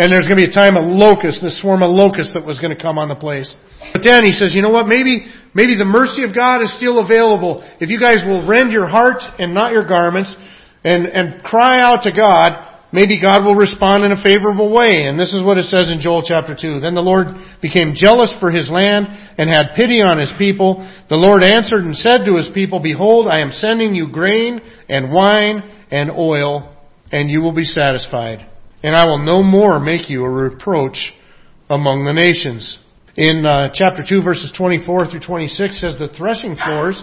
And 0.00 0.12
there's 0.12 0.28
going 0.28 0.40
to 0.40 0.44
be 0.44 0.52
a 0.52 0.56
time 0.56 0.76
of 0.76 0.84
locusts, 0.84 1.44
the 1.44 1.52
swarm 1.52 1.84
of 1.84 1.92
locusts 1.92 2.32
that 2.32 2.44
was 2.44 2.60
going 2.60 2.72
to 2.72 2.80
come 2.80 2.96
on 2.96 3.08
the 3.08 3.16
place. 3.16 3.48
But 3.92 4.04
then 4.04 4.24
he 4.24 4.32
says, 4.32 4.52
you 4.52 4.60
know 4.60 4.72
what, 4.72 4.88
maybe, 4.88 5.28
maybe 5.52 5.76
the 5.76 5.88
mercy 5.88 6.24
of 6.24 6.36
God 6.36 6.60
is 6.60 6.72
still 6.76 7.00
available. 7.00 7.64
If 7.80 7.88
you 7.88 8.00
guys 8.00 8.24
will 8.24 8.44
rend 8.44 8.72
your 8.72 8.88
heart 8.88 9.20
and 9.38 9.52
not 9.52 9.72
your 9.72 9.88
garments, 9.88 10.36
and, 10.84 11.06
and 11.06 11.42
cry 11.42 11.80
out 11.80 12.02
to 12.04 12.12
God, 12.12 12.66
maybe 12.92 13.20
God 13.20 13.44
will 13.44 13.54
respond 13.54 14.04
in 14.04 14.12
a 14.12 14.22
favorable 14.22 14.72
way. 14.72 15.06
And 15.06 15.18
this 15.18 15.34
is 15.34 15.44
what 15.44 15.58
it 15.58 15.66
says 15.66 15.88
in 15.88 16.00
Joel 16.00 16.24
chapter 16.26 16.56
2. 16.58 16.80
Then 16.80 16.94
the 16.94 17.00
Lord 17.00 17.26
became 17.60 17.94
jealous 17.94 18.34
for 18.40 18.50
his 18.50 18.70
land 18.70 19.06
and 19.38 19.50
had 19.50 19.76
pity 19.76 20.02
on 20.02 20.18
his 20.18 20.32
people. 20.38 20.80
The 21.08 21.16
Lord 21.16 21.42
answered 21.42 21.84
and 21.84 21.96
said 21.96 22.24
to 22.24 22.36
his 22.36 22.50
people, 22.54 22.80
Behold, 22.82 23.26
I 23.26 23.40
am 23.40 23.50
sending 23.50 23.94
you 23.94 24.10
grain 24.10 24.60
and 24.88 25.12
wine 25.12 25.62
and 25.90 26.10
oil, 26.10 26.74
and 27.12 27.30
you 27.30 27.40
will 27.40 27.54
be 27.54 27.64
satisfied. 27.64 28.46
And 28.82 28.94
I 28.94 29.06
will 29.06 29.18
no 29.18 29.42
more 29.42 29.80
make 29.80 30.08
you 30.08 30.24
a 30.24 30.30
reproach 30.30 31.12
among 31.68 32.04
the 32.04 32.12
nations. 32.12 32.78
In 33.16 33.46
uh, 33.46 33.70
chapter 33.72 34.04
2 34.06 34.22
verses 34.22 34.52
24 34.56 35.10
through 35.10 35.20
26 35.20 35.80
says 35.80 35.98
the 35.98 36.12
threshing 36.16 36.54
floors 36.54 37.02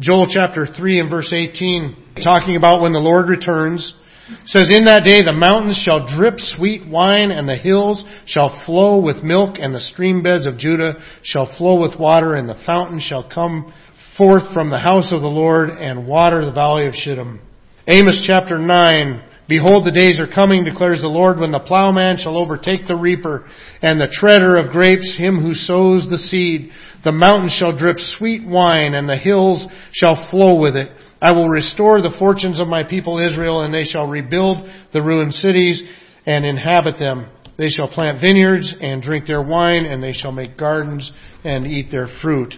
Joel 0.00 0.28
chapter 0.32 0.66
3 0.66 1.00
and 1.00 1.10
verse 1.10 1.30
18, 1.30 2.22
talking 2.24 2.56
about 2.56 2.80
when 2.80 2.94
the 2.94 2.98
Lord 2.98 3.28
returns, 3.28 3.92
says, 4.46 4.70
In 4.70 4.86
that 4.86 5.04
day 5.04 5.22
the 5.22 5.34
mountains 5.34 5.76
shall 5.84 6.08
drip 6.16 6.36
sweet 6.38 6.86
wine, 6.88 7.30
and 7.30 7.46
the 7.46 7.56
hills 7.56 8.02
shall 8.24 8.62
flow 8.64 8.98
with 8.98 9.22
milk, 9.22 9.56
and 9.60 9.74
the 9.74 9.80
stream 9.80 10.22
beds 10.22 10.46
of 10.46 10.56
Judah 10.56 10.94
shall 11.22 11.54
flow 11.58 11.78
with 11.78 12.00
water, 12.00 12.34
and 12.34 12.48
the 12.48 12.62
fountain 12.64 12.98
shall 12.98 13.28
come 13.28 13.74
forth 14.16 14.54
from 14.54 14.70
the 14.70 14.78
house 14.78 15.12
of 15.12 15.20
the 15.20 15.28
Lord, 15.28 15.68
and 15.68 16.08
water 16.08 16.46
the 16.46 16.52
valley 16.52 16.86
of 16.86 16.94
Shittim. 16.94 17.42
Amos 17.86 18.24
chapter 18.26 18.58
9, 18.58 19.22
Behold, 19.50 19.84
the 19.84 19.90
days 19.90 20.20
are 20.20 20.30
coming, 20.32 20.62
declares 20.62 21.00
the 21.00 21.08
Lord, 21.08 21.40
when 21.40 21.50
the 21.50 21.58
plowman 21.58 22.18
shall 22.18 22.38
overtake 22.38 22.86
the 22.86 22.94
reaper, 22.94 23.46
and 23.82 24.00
the 24.00 24.06
treader 24.06 24.56
of 24.56 24.70
grapes 24.70 25.18
him 25.18 25.42
who 25.42 25.54
sows 25.54 26.06
the 26.08 26.18
seed. 26.18 26.70
The 27.02 27.10
mountains 27.10 27.50
shall 27.58 27.76
drip 27.76 27.98
sweet 27.98 28.46
wine, 28.46 28.94
and 28.94 29.08
the 29.08 29.16
hills 29.16 29.66
shall 29.90 30.30
flow 30.30 30.60
with 30.60 30.76
it. 30.76 30.92
I 31.20 31.32
will 31.32 31.48
restore 31.48 32.00
the 32.00 32.14
fortunes 32.16 32.60
of 32.60 32.68
my 32.68 32.84
people 32.84 33.18
Israel, 33.18 33.62
and 33.62 33.74
they 33.74 33.82
shall 33.82 34.06
rebuild 34.06 34.70
the 34.92 35.02
ruined 35.02 35.34
cities 35.34 35.82
and 36.26 36.46
inhabit 36.46 37.00
them. 37.00 37.28
They 37.58 37.70
shall 37.70 37.88
plant 37.88 38.20
vineyards 38.20 38.72
and 38.80 39.02
drink 39.02 39.26
their 39.26 39.42
wine, 39.42 39.84
and 39.84 40.00
they 40.00 40.12
shall 40.12 40.30
make 40.30 40.56
gardens 40.56 41.12
and 41.42 41.66
eat 41.66 41.90
their 41.90 42.06
fruit. 42.22 42.54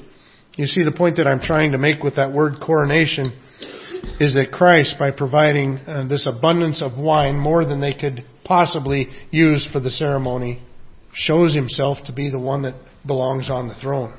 You 0.57 0.67
see 0.67 0.85
the 0.85 0.93
point 0.93 1.17
that 1.17 1.27
I'm 1.27 1.41
trying 1.41 1.73
to 1.73 1.79
make 1.79 2.03
with 2.03 2.17
that 2.17 2.35
word 2.35 2.57
coronation 2.61 3.33
is 4.21 4.35
that 4.35 4.53
Christ, 4.53 4.97
by 4.99 5.11
providing 5.11 5.79
uh, 5.79 6.07
this 6.09 6.27
abundance 6.27 6.83
of 6.83 6.99
wine, 6.99 7.37
more 7.37 7.65
than 7.65 7.81
they 7.81 7.95
could 7.95 8.25
possibly 8.45 9.09
use 9.31 9.69
for 9.73 9.81
the 9.81 9.91
ceremony, 9.91 10.63
shows 11.15 11.55
himself 11.55 11.99
to 12.07 12.13
be 12.13 12.31
the 12.31 12.39
one 12.39 12.63
that 12.63 12.75
belongs 13.07 13.51
on 13.51 13.69
the 13.69 13.75
throne. 13.75 14.15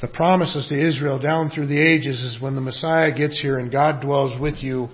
The 0.00 0.08
promises 0.08 0.66
to 0.68 0.88
Israel 0.88 1.18
down 1.18 1.50
through 1.50 1.66
the 1.66 1.80
ages 1.80 2.22
is 2.22 2.40
when 2.40 2.54
the 2.54 2.60
Messiah 2.60 3.12
gets 3.16 3.40
here 3.40 3.58
and 3.58 3.70
God 3.70 4.00
dwells 4.00 4.40
with 4.40 4.62
you, 4.62 4.88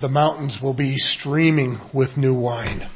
the 0.00 0.08
mountains 0.08 0.58
will 0.62 0.72
be 0.72 0.96
streaming 0.96 1.78
with 1.92 2.16
new 2.16 2.34
wine. 2.34 2.88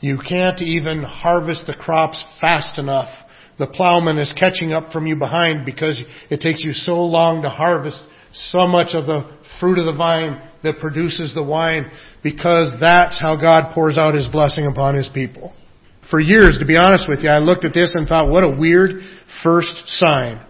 You 0.00 0.18
can't 0.26 0.60
even 0.62 1.02
harvest 1.02 1.66
the 1.66 1.74
crops 1.74 2.24
fast 2.40 2.78
enough. 2.78 3.10
The 3.58 3.66
plowman 3.66 4.18
is 4.18 4.32
catching 4.38 4.72
up 4.72 4.90
from 4.90 5.06
you 5.06 5.16
behind 5.16 5.66
because 5.66 6.02
it 6.30 6.40
takes 6.40 6.64
you 6.64 6.72
so 6.72 6.94
long 7.04 7.42
to 7.42 7.48
harvest 7.48 8.02
so 8.32 8.66
much 8.66 8.94
of 8.94 9.06
the 9.06 9.35
fruit 9.60 9.78
of 9.78 9.86
the 9.86 9.96
vine 9.96 10.42
that 10.62 10.78
produces 10.80 11.32
the 11.34 11.42
wine 11.42 11.90
because 12.22 12.72
that's 12.80 13.20
how 13.20 13.36
God 13.36 13.74
pours 13.74 13.98
out 13.98 14.14
His 14.14 14.28
blessing 14.28 14.66
upon 14.66 14.94
His 14.94 15.10
people. 15.12 15.54
For 16.10 16.20
years, 16.20 16.56
to 16.60 16.66
be 16.66 16.76
honest 16.76 17.08
with 17.08 17.20
you, 17.20 17.28
I 17.28 17.38
looked 17.38 17.64
at 17.64 17.74
this 17.74 17.94
and 17.94 18.06
thought, 18.06 18.30
what 18.30 18.44
a 18.44 18.50
weird 18.50 19.02
first 19.42 19.82
sign. 19.86 20.44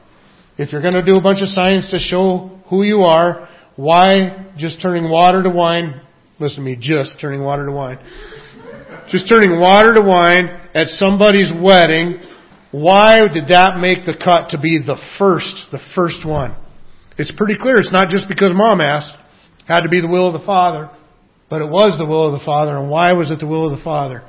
If 0.59 0.73
you're 0.73 0.83
going 0.83 0.95
to 0.95 1.05
do 1.05 1.15
a 1.15 1.23
bunch 1.23 1.43
of 1.43 1.49
signs 1.49 1.91
to 1.91 1.99
show 1.99 2.61
who 2.69 2.83
you 2.83 3.01
are, 3.01 3.49
why 3.77 4.53
just 4.57 4.81
turning 4.83 5.11
water 5.11 5.43
to 5.43 5.51
wine? 5.51 6.01
Listen 6.39 6.65
to 6.65 6.71
me, 6.71 6.77
just 6.79 7.17
turning 7.21 7.43
water 7.43 7.67
to 7.67 7.73
wine. 7.73 7.99
Just 9.11 9.29
turning 9.29 9.61
water 9.61 9.95
to 9.95 10.03
wine 10.03 10.49
at 10.75 10.89
somebody's 10.89 11.53
wedding. 11.63 12.21
Why 12.73 13.29
did 13.33 13.49
that 13.49 13.79
make 13.79 14.05
the 14.05 14.17
cut 14.23 14.51
to 14.51 14.61
be 14.61 14.79
the 14.79 14.97
first, 15.19 15.71
the 15.73 15.81
first 15.95 16.27
one? 16.27 16.57
It's 17.19 17.33
pretty 17.37 17.57
clear. 17.59 17.77
It's 17.77 17.93
not 17.93 18.11
just 18.11 18.29
because 18.29 18.53
mom 18.55 18.81
asked. 18.81 19.15
It 19.61 19.67
had 19.67 19.81
to 19.81 19.89
be 19.89 20.01
the 20.01 20.09
will 20.09 20.35
of 20.35 20.41
the 20.41 20.47
Father. 20.47 20.91
But 21.49 21.63
it 21.63 21.71
was 21.71 21.97
the 21.99 22.07
will 22.07 22.27
of 22.27 22.39
the 22.39 22.45
Father. 22.45 22.77
And 22.77 22.91
why 22.91 23.13
was 23.13 23.31
it 23.31 23.39
the 23.39 23.47
will 23.47 23.71
of 23.71 23.79
the 23.79 23.85
Father? 23.85 24.23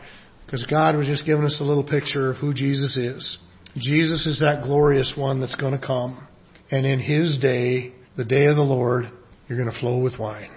Because 0.45 0.65
God 0.65 0.95
was 0.95 1.08
just 1.08 1.26
giving 1.26 1.43
us 1.43 1.60
a 1.60 1.63
little 1.63 1.84
picture 1.84 2.32
of 2.32 2.38
who 2.38 2.54
Jesus 2.54 2.95
is. 2.95 3.38
Jesus 3.76 4.26
is 4.26 4.39
that 4.39 4.63
glorious 4.63 5.13
one 5.17 5.41
that's 5.41 5.56
going 5.56 5.80
to 5.80 5.86
come. 5.86 6.28
And 6.71 6.86
in 6.86 7.00
His 7.00 7.38
day, 7.41 7.93
the 8.15 8.26
day 8.26 8.45
of 8.45 8.56
the 8.56 8.62
Lord, 8.62 9.06
you're 9.47 9.58
going 9.58 9.71
to 9.71 9.80
flow 9.80 10.02
with 10.02 10.19
wine. 10.19 10.50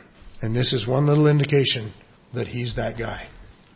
And 0.43 0.55
this 0.55 0.73
is 0.73 0.87
one 0.87 1.07
little 1.07 1.27
indication 1.27 1.93
that 2.35 2.47
He's 2.47 2.77
that 2.77 2.99
guy. 2.99 3.29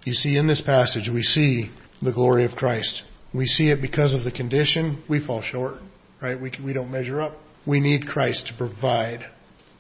You 0.05 0.13
see, 0.13 0.37
in 0.37 0.47
this 0.47 0.63
passage, 0.65 1.11
we 1.13 1.23
see 1.23 1.71
the 2.03 2.13
glory 2.13 2.45
of 2.45 2.53
Christ. 2.53 3.03
We 3.33 3.47
see 3.47 3.71
it 3.71 3.81
because 3.81 4.13
of 4.13 4.25
the 4.25 4.31
condition. 4.31 5.03
We 5.09 5.25
fall 5.25 5.43
short, 5.43 5.81
right? 6.23 6.41
We, 6.41 6.53
we 6.65 6.73
don't 6.73 6.91
measure 6.91 7.21
up. 7.21 7.37
We 7.67 7.81
need 7.81 8.07
Christ 8.07 8.47
to 8.49 8.57
provide 8.57 9.21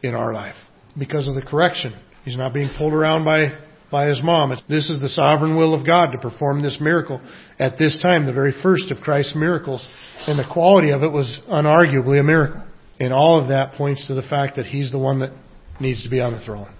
in 0.02 0.14
our 0.14 0.32
life 0.32 0.56
because 0.98 1.28
of 1.28 1.34
the 1.34 1.42
correction. 1.42 1.98
He's 2.24 2.36
not 2.36 2.54
being 2.54 2.70
pulled 2.78 2.94
around 2.94 3.24
by 3.24 3.58
by 3.94 4.08
his 4.08 4.20
mom. 4.24 4.50
This 4.68 4.90
is 4.90 5.00
the 5.00 5.08
sovereign 5.08 5.56
will 5.56 5.72
of 5.72 5.86
God 5.86 6.06
to 6.10 6.18
perform 6.18 6.62
this 6.62 6.78
miracle 6.80 7.20
at 7.60 7.78
this 7.78 8.00
time, 8.02 8.26
the 8.26 8.32
very 8.32 8.52
first 8.60 8.90
of 8.90 8.98
Christ's 8.98 9.36
miracles. 9.36 9.86
And 10.26 10.36
the 10.36 10.52
quality 10.52 10.90
of 10.90 11.04
it 11.04 11.12
was 11.12 11.40
unarguably 11.48 12.18
a 12.18 12.24
miracle. 12.24 12.66
And 12.98 13.12
all 13.12 13.40
of 13.40 13.50
that 13.50 13.74
points 13.74 14.04
to 14.08 14.14
the 14.14 14.22
fact 14.22 14.56
that 14.56 14.66
he's 14.66 14.90
the 14.90 14.98
one 14.98 15.20
that 15.20 15.30
needs 15.80 16.02
to 16.02 16.10
be 16.10 16.20
on 16.20 16.32
the 16.32 16.40
throne. 16.44 16.74